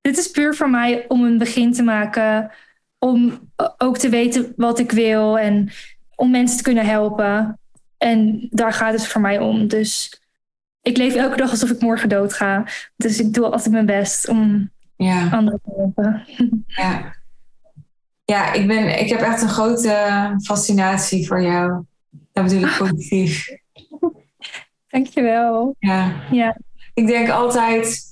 [0.00, 2.50] Dit is puur voor mij om een begin te maken.
[2.98, 5.38] Om ook te weten wat ik wil.
[5.38, 5.70] En
[6.14, 7.58] om mensen te kunnen helpen.
[7.98, 9.68] En daar gaat het voor mij om.
[9.68, 10.20] Dus
[10.82, 12.66] ik leef elke dag alsof ik morgen dood ga.
[12.96, 16.26] Dus ik doe altijd mijn best om Ja, anderen te helpen.
[16.66, 17.20] ja.
[18.24, 21.84] Ja, ik, ben, ik heb echt een grote fascinatie voor jou.
[22.32, 23.48] Dat bedoel ik positief.
[24.88, 25.76] Dankjewel.
[25.78, 26.22] Ja.
[26.30, 26.56] Ja.
[26.94, 28.02] Ik denk altijd,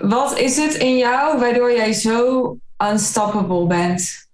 [0.00, 2.58] wat is het in jou waardoor jij zo
[2.92, 4.28] unstoppable bent?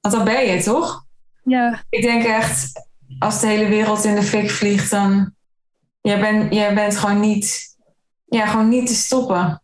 [0.00, 1.05] Want dat ben je, toch?
[1.48, 2.72] Ja, Ik denk echt,
[3.18, 5.34] als de hele wereld in de fik vliegt, dan...
[6.00, 7.76] Jij, bent jij bent gewoon niet,
[8.24, 9.62] ja, gewoon niet te stoppen.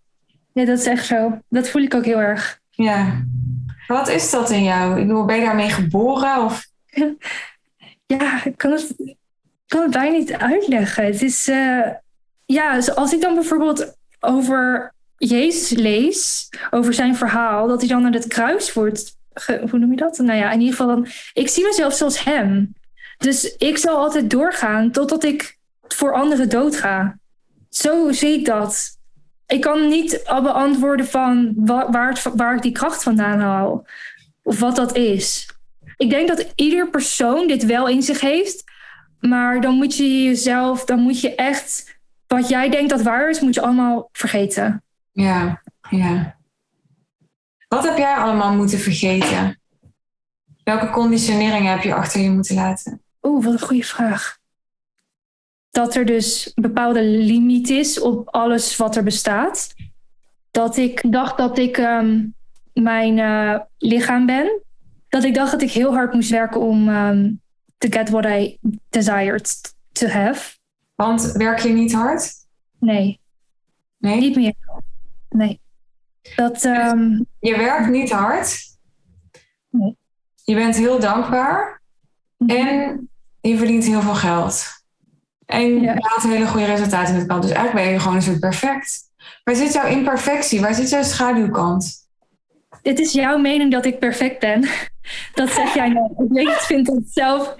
[0.52, 1.38] ja, dat is echt zo.
[1.48, 2.60] Dat voel ik ook heel erg.
[2.70, 3.24] Ja.
[3.86, 5.00] Wat is dat in jou?
[5.00, 6.44] Ik bedoel, ben je daarmee geboren?
[6.44, 6.66] Of...
[8.06, 8.94] Ja, ik kan het,
[9.66, 11.04] kan het bijna niet uitleggen.
[11.04, 11.88] Het is, eh,
[12.44, 18.12] ja, als ik dan bijvoorbeeld over Jezus lees, over zijn verhaal, dat hij dan naar
[18.12, 19.16] het kruis wordt,
[19.70, 20.18] hoe noem je dat?
[20.18, 22.74] Nou ja, in ieder geval dan, ik zie mezelf zoals hem.
[23.18, 27.18] Dus ik zal altijd doorgaan totdat ik voor anderen doodga.
[27.70, 28.98] Zo zie ik dat.
[29.46, 33.86] Ik kan niet beantwoorden van wa- waar, het, waar ik die kracht vandaan haal.
[34.42, 35.48] Of wat dat is.
[35.96, 38.64] Ik denk dat ieder persoon dit wel in zich heeft.
[39.20, 43.40] Maar dan moet je jezelf, dan moet je echt, wat jij denkt dat waar is,
[43.40, 44.82] moet je allemaal vergeten.
[45.12, 46.36] Ja, ja.
[47.72, 49.60] Wat heb jij allemaal moeten vergeten?
[50.64, 53.02] Welke conditioneringen heb je achter je moeten laten?
[53.22, 54.38] Oeh, wat een goede vraag.
[55.70, 59.74] Dat er dus een bepaalde limiet is op alles wat er bestaat.
[60.50, 62.26] Dat ik dacht dat ik ehm,
[62.72, 64.62] mijn eh, lichaam ben.
[65.08, 67.30] Dat ik dacht dat ik heel hard moest werken om ehm,
[67.78, 68.58] to get what I
[68.90, 70.56] desired to have.
[70.94, 72.32] Want werk je niet hard?
[72.78, 73.20] Nee,
[73.98, 74.20] Nee?
[74.20, 74.54] niet meer.
[75.28, 75.60] Nee.
[76.36, 78.58] Dat, ehm, Je werkt niet hard.
[79.70, 79.96] Nee.
[80.44, 81.80] Je bent heel dankbaar.
[82.46, 83.08] En
[83.40, 84.64] je verdient heel veel geld.
[85.46, 85.92] En Ja.
[85.94, 87.42] je haalt hele goede resultaten met kant.
[87.42, 89.00] Dus eigenlijk ben je gewoon een soort perfect.
[89.44, 90.60] Waar zit jouw imperfectie?
[90.60, 92.00] Waar zit jouw schaduwkant?
[92.82, 94.68] het is jouw mening dat ik perfect ben.
[95.34, 96.10] Dat zeg jij nou.
[96.18, 97.54] Ik weet, ik vind het zelf.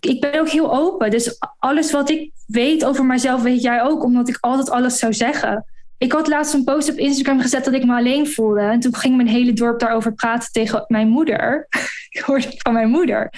[0.00, 1.10] Ik ben ook heel open.
[1.10, 5.12] Dus alles wat ik weet over mezelf, weet jij ook, omdat ik altijd alles zou
[5.14, 5.64] zeggen.
[5.98, 8.60] Ik had laatst een post op Instagram gezet dat ik me alleen voelde.
[8.60, 11.66] En toen ging mijn hele dorp daarover praten tegen mijn moeder.
[12.10, 13.32] Ik hoorde het van mijn moeder.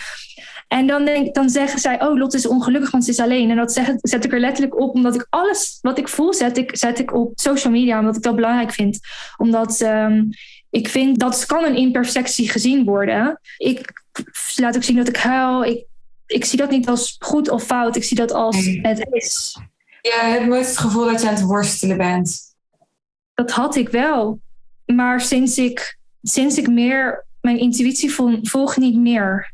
[0.68, 3.50] En dan, denk, dan zeggen zij, oh, Lotte is ongelukkig, want ze is alleen.
[3.50, 6.56] En dat zeg, zet ik er letterlijk op, omdat ik alles wat ik voel, zet
[6.56, 8.98] ik, zet ik op social media, omdat ik dat belangrijk vind.
[9.36, 10.22] Omdat ehm,
[10.70, 13.40] ik vind dat kan een imperfectie gezien worden.
[13.56, 13.92] Ik
[14.56, 15.64] laat ook zien dat ik huil.
[15.64, 15.84] Ik,
[16.26, 17.96] ik zie dat niet als goed of fout.
[17.96, 18.80] Ik zie dat als Nee.
[18.82, 19.56] het is.
[20.02, 22.49] Je hebt nooit het gevoel dat je aan het worstelen bent.
[23.40, 24.40] Dat had ik wel.
[24.86, 29.52] Maar sinds ik, sinds ik meer mijn intuïtie vol, volg, niet meer.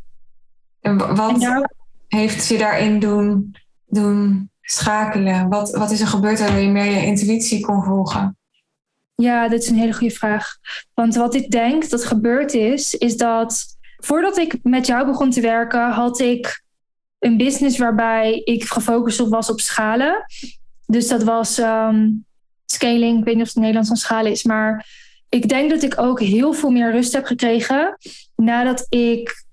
[0.81, 1.71] En wa- En wat daar,
[2.09, 5.49] heeft je daarin doen, doen schakelen?
[5.49, 8.37] Wat, wat is er gebeurd waardoor je meer je intuïtie kon volgen?
[9.15, 10.57] ja, dit is een hele goede vraag.
[10.95, 13.65] Want wat ik denk dat gebeurd is, is dat
[13.97, 16.63] voordat ik met jou begon te werken, had ik
[17.19, 20.25] een business waarbij ik gefocust op was op schalen.
[20.87, 22.09] Dus dat was ehm,
[22.67, 23.19] scaling.
[23.19, 24.87] Ik weet niet of het Nederlands van schalen is, maar
[25.29, 27.97] ik denk dat ik ook heel veel meer rust heb gekregen
[28.37, 29.45] nadat ik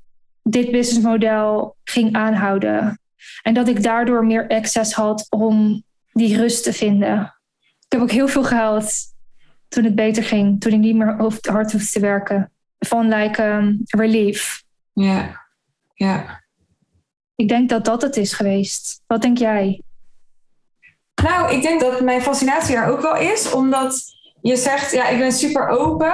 [0.44, 3.00] dit businessmodel ging aanhouden.
[3.42, 7.22] En dat ik daardoor meer access had om die rust te vinden.
[7.80, 8.94] Ik heb ook heel veel gehaald
[9.68, 12.52] toen het beter ging, toen ik niet meer hard hoefde te werken.
[12.80, 14.64] Van like um, relief.
[14.94, 15.46] Ja,
[15.94, 16.44] ja.
[17.36, 19.02] Ik denk dat dat het is geweest.
[19.08, 19.82] Wat denk jij?
[21.22, 24.02] Nou, ik denk dat mijn fascinatie er ook wel is, omdat
[24.42, 26.14] je zegt, ja, ik ben super open.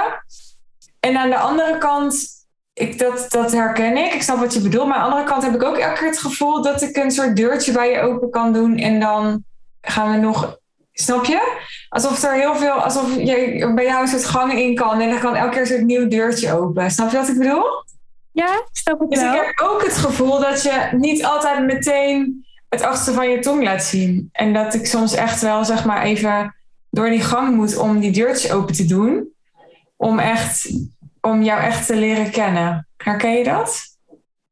[1.00, 2.26] En aan de andere kant,
[2.72, 4.88] ik, dat, dat herken ik, ik snap wat je bedoelt.
[4.88, 7.10] Maar aan de andere kant heb ik ook elke keer het gevoel dat ik een
[7.10, 8.76] soort deurtje bij je open kan doen.
[8.76, 9.44] En dan
[9.80, 10.58] gaan we nog,
[10.92, 11.58] snap je?
[11.88, 15.00] Alsof er heel veel, alsof je bij jou een soort gang in kan.
[15.00, 16.90] En dan kan elke keer een soort nieuw deurtje open.
[16.90, 17.64] Snap je wat ik bedoel?
[18.32, 19.34] Ja, ik snap het Dus ik wel.
[19.42, 23.84] heb ook het gevoel dat je niet altijd meteen het achterste van je tong laat
[23.84, 24.28] zien.
[24.32, 26.54] En dat ik soms echt wel, zeg maar, even
[26.90, 29.28] door die gang moet om die deurtjes open te doen.
[29.96, 30.70] Om echt,
[31.20, 32.88] om jou echt te leren kennen.
[32.96, 33.82] Herken je dat?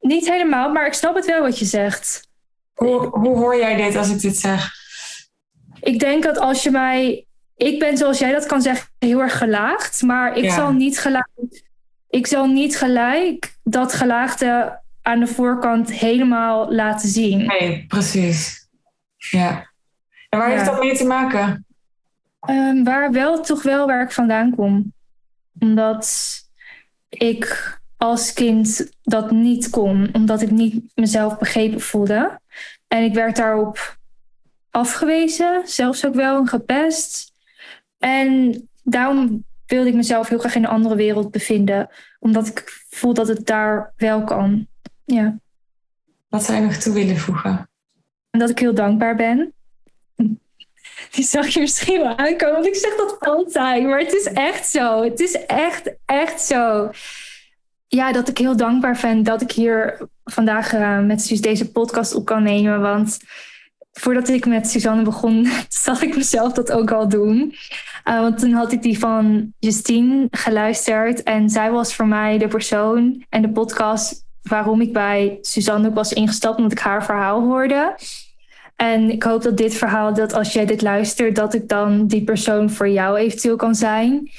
[0.01, 2.29] Niet helemaal, maar ik snap het wel wat je zegt.
[2.75, 4.73] Hoe, hoe hoor jij dit als ik dit zeg?
[5.81, 7.27] Ik denk dat als je mij.
[7.57, 10.03] Ik ben zoals jij dat kan zeggen, heel erg gelaagd.
[10.03, 10.55] Maar ik, Ja.
[10.55, 11.11] zal, niet
[12.09, 17.47] ik zal niet gelijk dat gelaagde aan de voorkant helemaal laten zien.
[17.47, 18.69] Nee, precies.
[19.17, 19.71] Ja.
[20.29, 20.55] En waar Ja.
[20.55, 21.67] heeft dat mee te maken?
[22.41, 24.93] Ehm, waar wel toch wel waar ik vandaan kom.
[25.59, 26.37] Omdat
[27.09, 30.09] ik als kind dat niet kon.
[30.13, 32.41] Omdat ik niet mezelf begrepen voelde.
[32.89, 33.97] En ik werd daarop
[34.71, 37.33] afgewezen, zelfs ook wel gepest.
[37.99, 41.89] En daarom wilde ik mezelf heel graag in een andere wereld bevinden,
[42.19, 44.67] omdat ik voel dat het daar wel kan.
[45.15, 45.39] Ja.
[46.29, 47.71] Wat zou je nog toe willen voegen?
[48.31, 49.53] En dat ik heel dankbaar ben.
[51.11, 53.83] Die zag je misschien wel aankomen, want ik zeg dat altijd.
[53.83, 55.03] Maar het is echt zo.
[55.03, 56.91] Het is echt, echt zo.
[57.87, 62.25] Ja, dat ik heel dankbaar ben dat ik hier vandaag uh, met deze podcast op
[62.25, 62.81] kan nemen.
[62.81, 63.19] Want
[63.93, 67.55] voordat ik met Suzanne begon, zag ik mezelf dat ook al doen.
[68.05, 71.23] Uh, want toen had ik die van Justine geluisterd.
[71.23, 75.95] En zij was voor mij de persoon en de podcast waarom ik bij Suzanne ook
[75.95, 77.99] was ingestapt, omdat ik haar verhaal hoorde.
[78.77, 82.25] En ik hoop dat dit verhaal, dat als jij dit luistert, dat ik dan die
[82.25, 84.31] persoon voor jou eventueel kan zijn.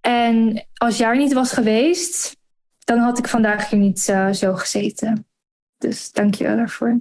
[0.00, 2.36] En als jij er niet was geweest,
[2.84, 5.26] dan had ik vandaag hier niet uh, zo gezeten.
[5.78, 7.00] Dus dank je wel daarvoor.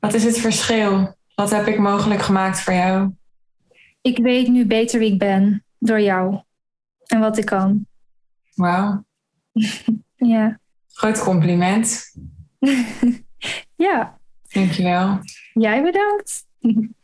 [0.00, 1.16] Wat is het verschil?
[1.34, 3.10] Wat heb ik mogelijk gemaakt voor jou?
[4.00, 6.40] Ik weet nu beter wie ik ben door jou
[7.06, 7.86] en wat ik kan.
[8.54, 9.04] Wauw.
[10.16, 10.60] ja.
[10.92, 12.12] Groot compliment.
[13.76, 14.18] ja.
[14.52, 15.18] Dankjewel.
[15.54, 16.44] Jij bedankt.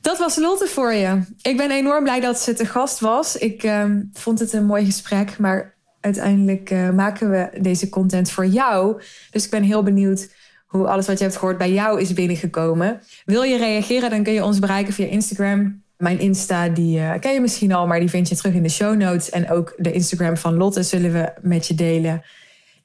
[0.00, 1.20] Dat was Lotte voor je.
[1.42, 3.36] Ik ben enorm blij dat ze te gast was.
[3.36, 8.46] Ik uh, vond het een mooi gesprek, maar uiteindelijk uh, maken we deze content voor
[8.46, 9.02] jou.
[9.30, 10.28] Dus ik ben heel benieuwd
[10.66, 13.00] hoe alles wat je hebt gehoord bij jou is binnengekomen.
[13.24, 15.82] Wil je reageren, dan kun je ons bereiken via Instagram.
[15.96, 18.68] Mijn Insta, die uh, ken je misschien al, maar die vind je terug in de
[18.68, 19.30] show notes.
[19.30, 22.22] En ook de Instagram van Lotte zullen we met je delen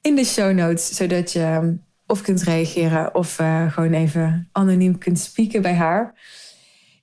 [0.00, 1.72] in de show notes, zodat je ehm,
[2.06, 6.14] of kunt reageren of uh, gewoon even anoniem kunt spieken bij haar.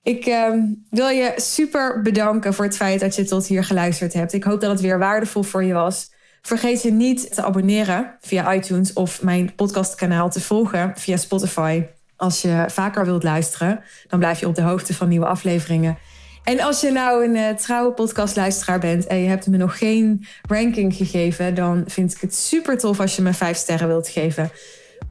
[0.04, 0.54] Ik uh,
[0.90, 4.34] wil je super bedanken voor het feit dat je tot hier geluisterd hebt.
[4.34, 6.12] Ik hoop dat het weer waardevol voor je was.
[6.42, 11.84] Vergeet je niet te abonneren via iTunes of mijn podcastkanaal te volgen via Spotify.
[12.16, 15.98] Als je vaker wilt luisteren, dan blijf je op de hoogte van nieuwe afleveringen.
[16.44, 20.26] En als je nou een uh, trouwe podcastluisteraar bent en je hebt me nog geen
[20.50, 24.52] ranking gegeven, dan vind ik het super tof als je me vijf sterren wilt geven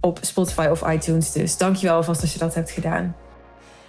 [0.00, 1.32] op Spotify of iTunes.
[1.32, 3.16] Dus dankjewel alvast als je dat hebt gedaan.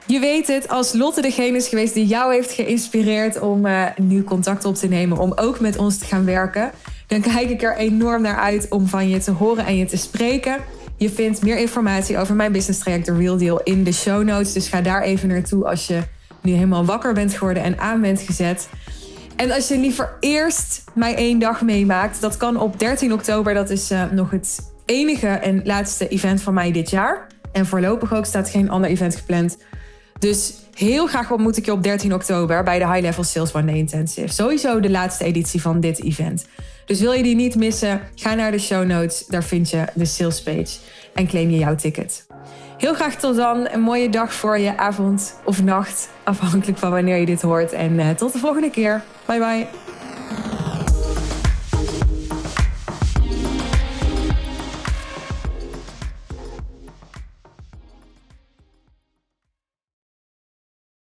[0.06, 4.24] Je weet het, als Lotte degene is geweest die jou heeft geïnspireerd om uh, nieuw
[4.24, 6.72] contact op te nemen, om ook met ons te gaan werken,
[7.08, 9.98] dan kijk ik er enorm naar uit om van je te horen en je te
[9.98, 10.58] spreken.
[10.98, 14.54] Je vindt meer informatie over mijn business traject, The Real Deal, in de show notes.
[14.54, 16.02] Dus ga daar even naartoe als je
[16.44, 18.70] nu helemaal wakker bent geworden en aan bent gezet.
[19.36, 23.54] En als je liever eerst mij één dag meemaakt, dat kan op 13 oktober.
[23.54, 27.28] Dat is uh, nog het enige en laatste event van mij dit jaar.
[27.52, 29.58] En voorlopig ook staat geen ander event gepland.
[30.20, 33.66] Dus heel graag ontmoet ik je op 13 oktober bij de High Level Sales One
[33.66, 34.34] Day Intensive.
[34.34, 36.46] Sowieso de laatste editie van dit event.
[36.86, 39.26] Dus wil je die niet missen, ga naar de show notes.
[39.26, 40.78] Daar vind je de sales page
[41.14, 42.26] en claim je jouw ticket.
[42.84, 43.68] Heel graag tot dan.
[43.72, 46.10] Een mooie dag voor je, avond of nacht.
[46.24, 47.72] Afhankelijk van wanneer je dit hoort.
[47.72, 49.04] En eh, tot de volgende keer.
[49.26, 49.68] Bye bye.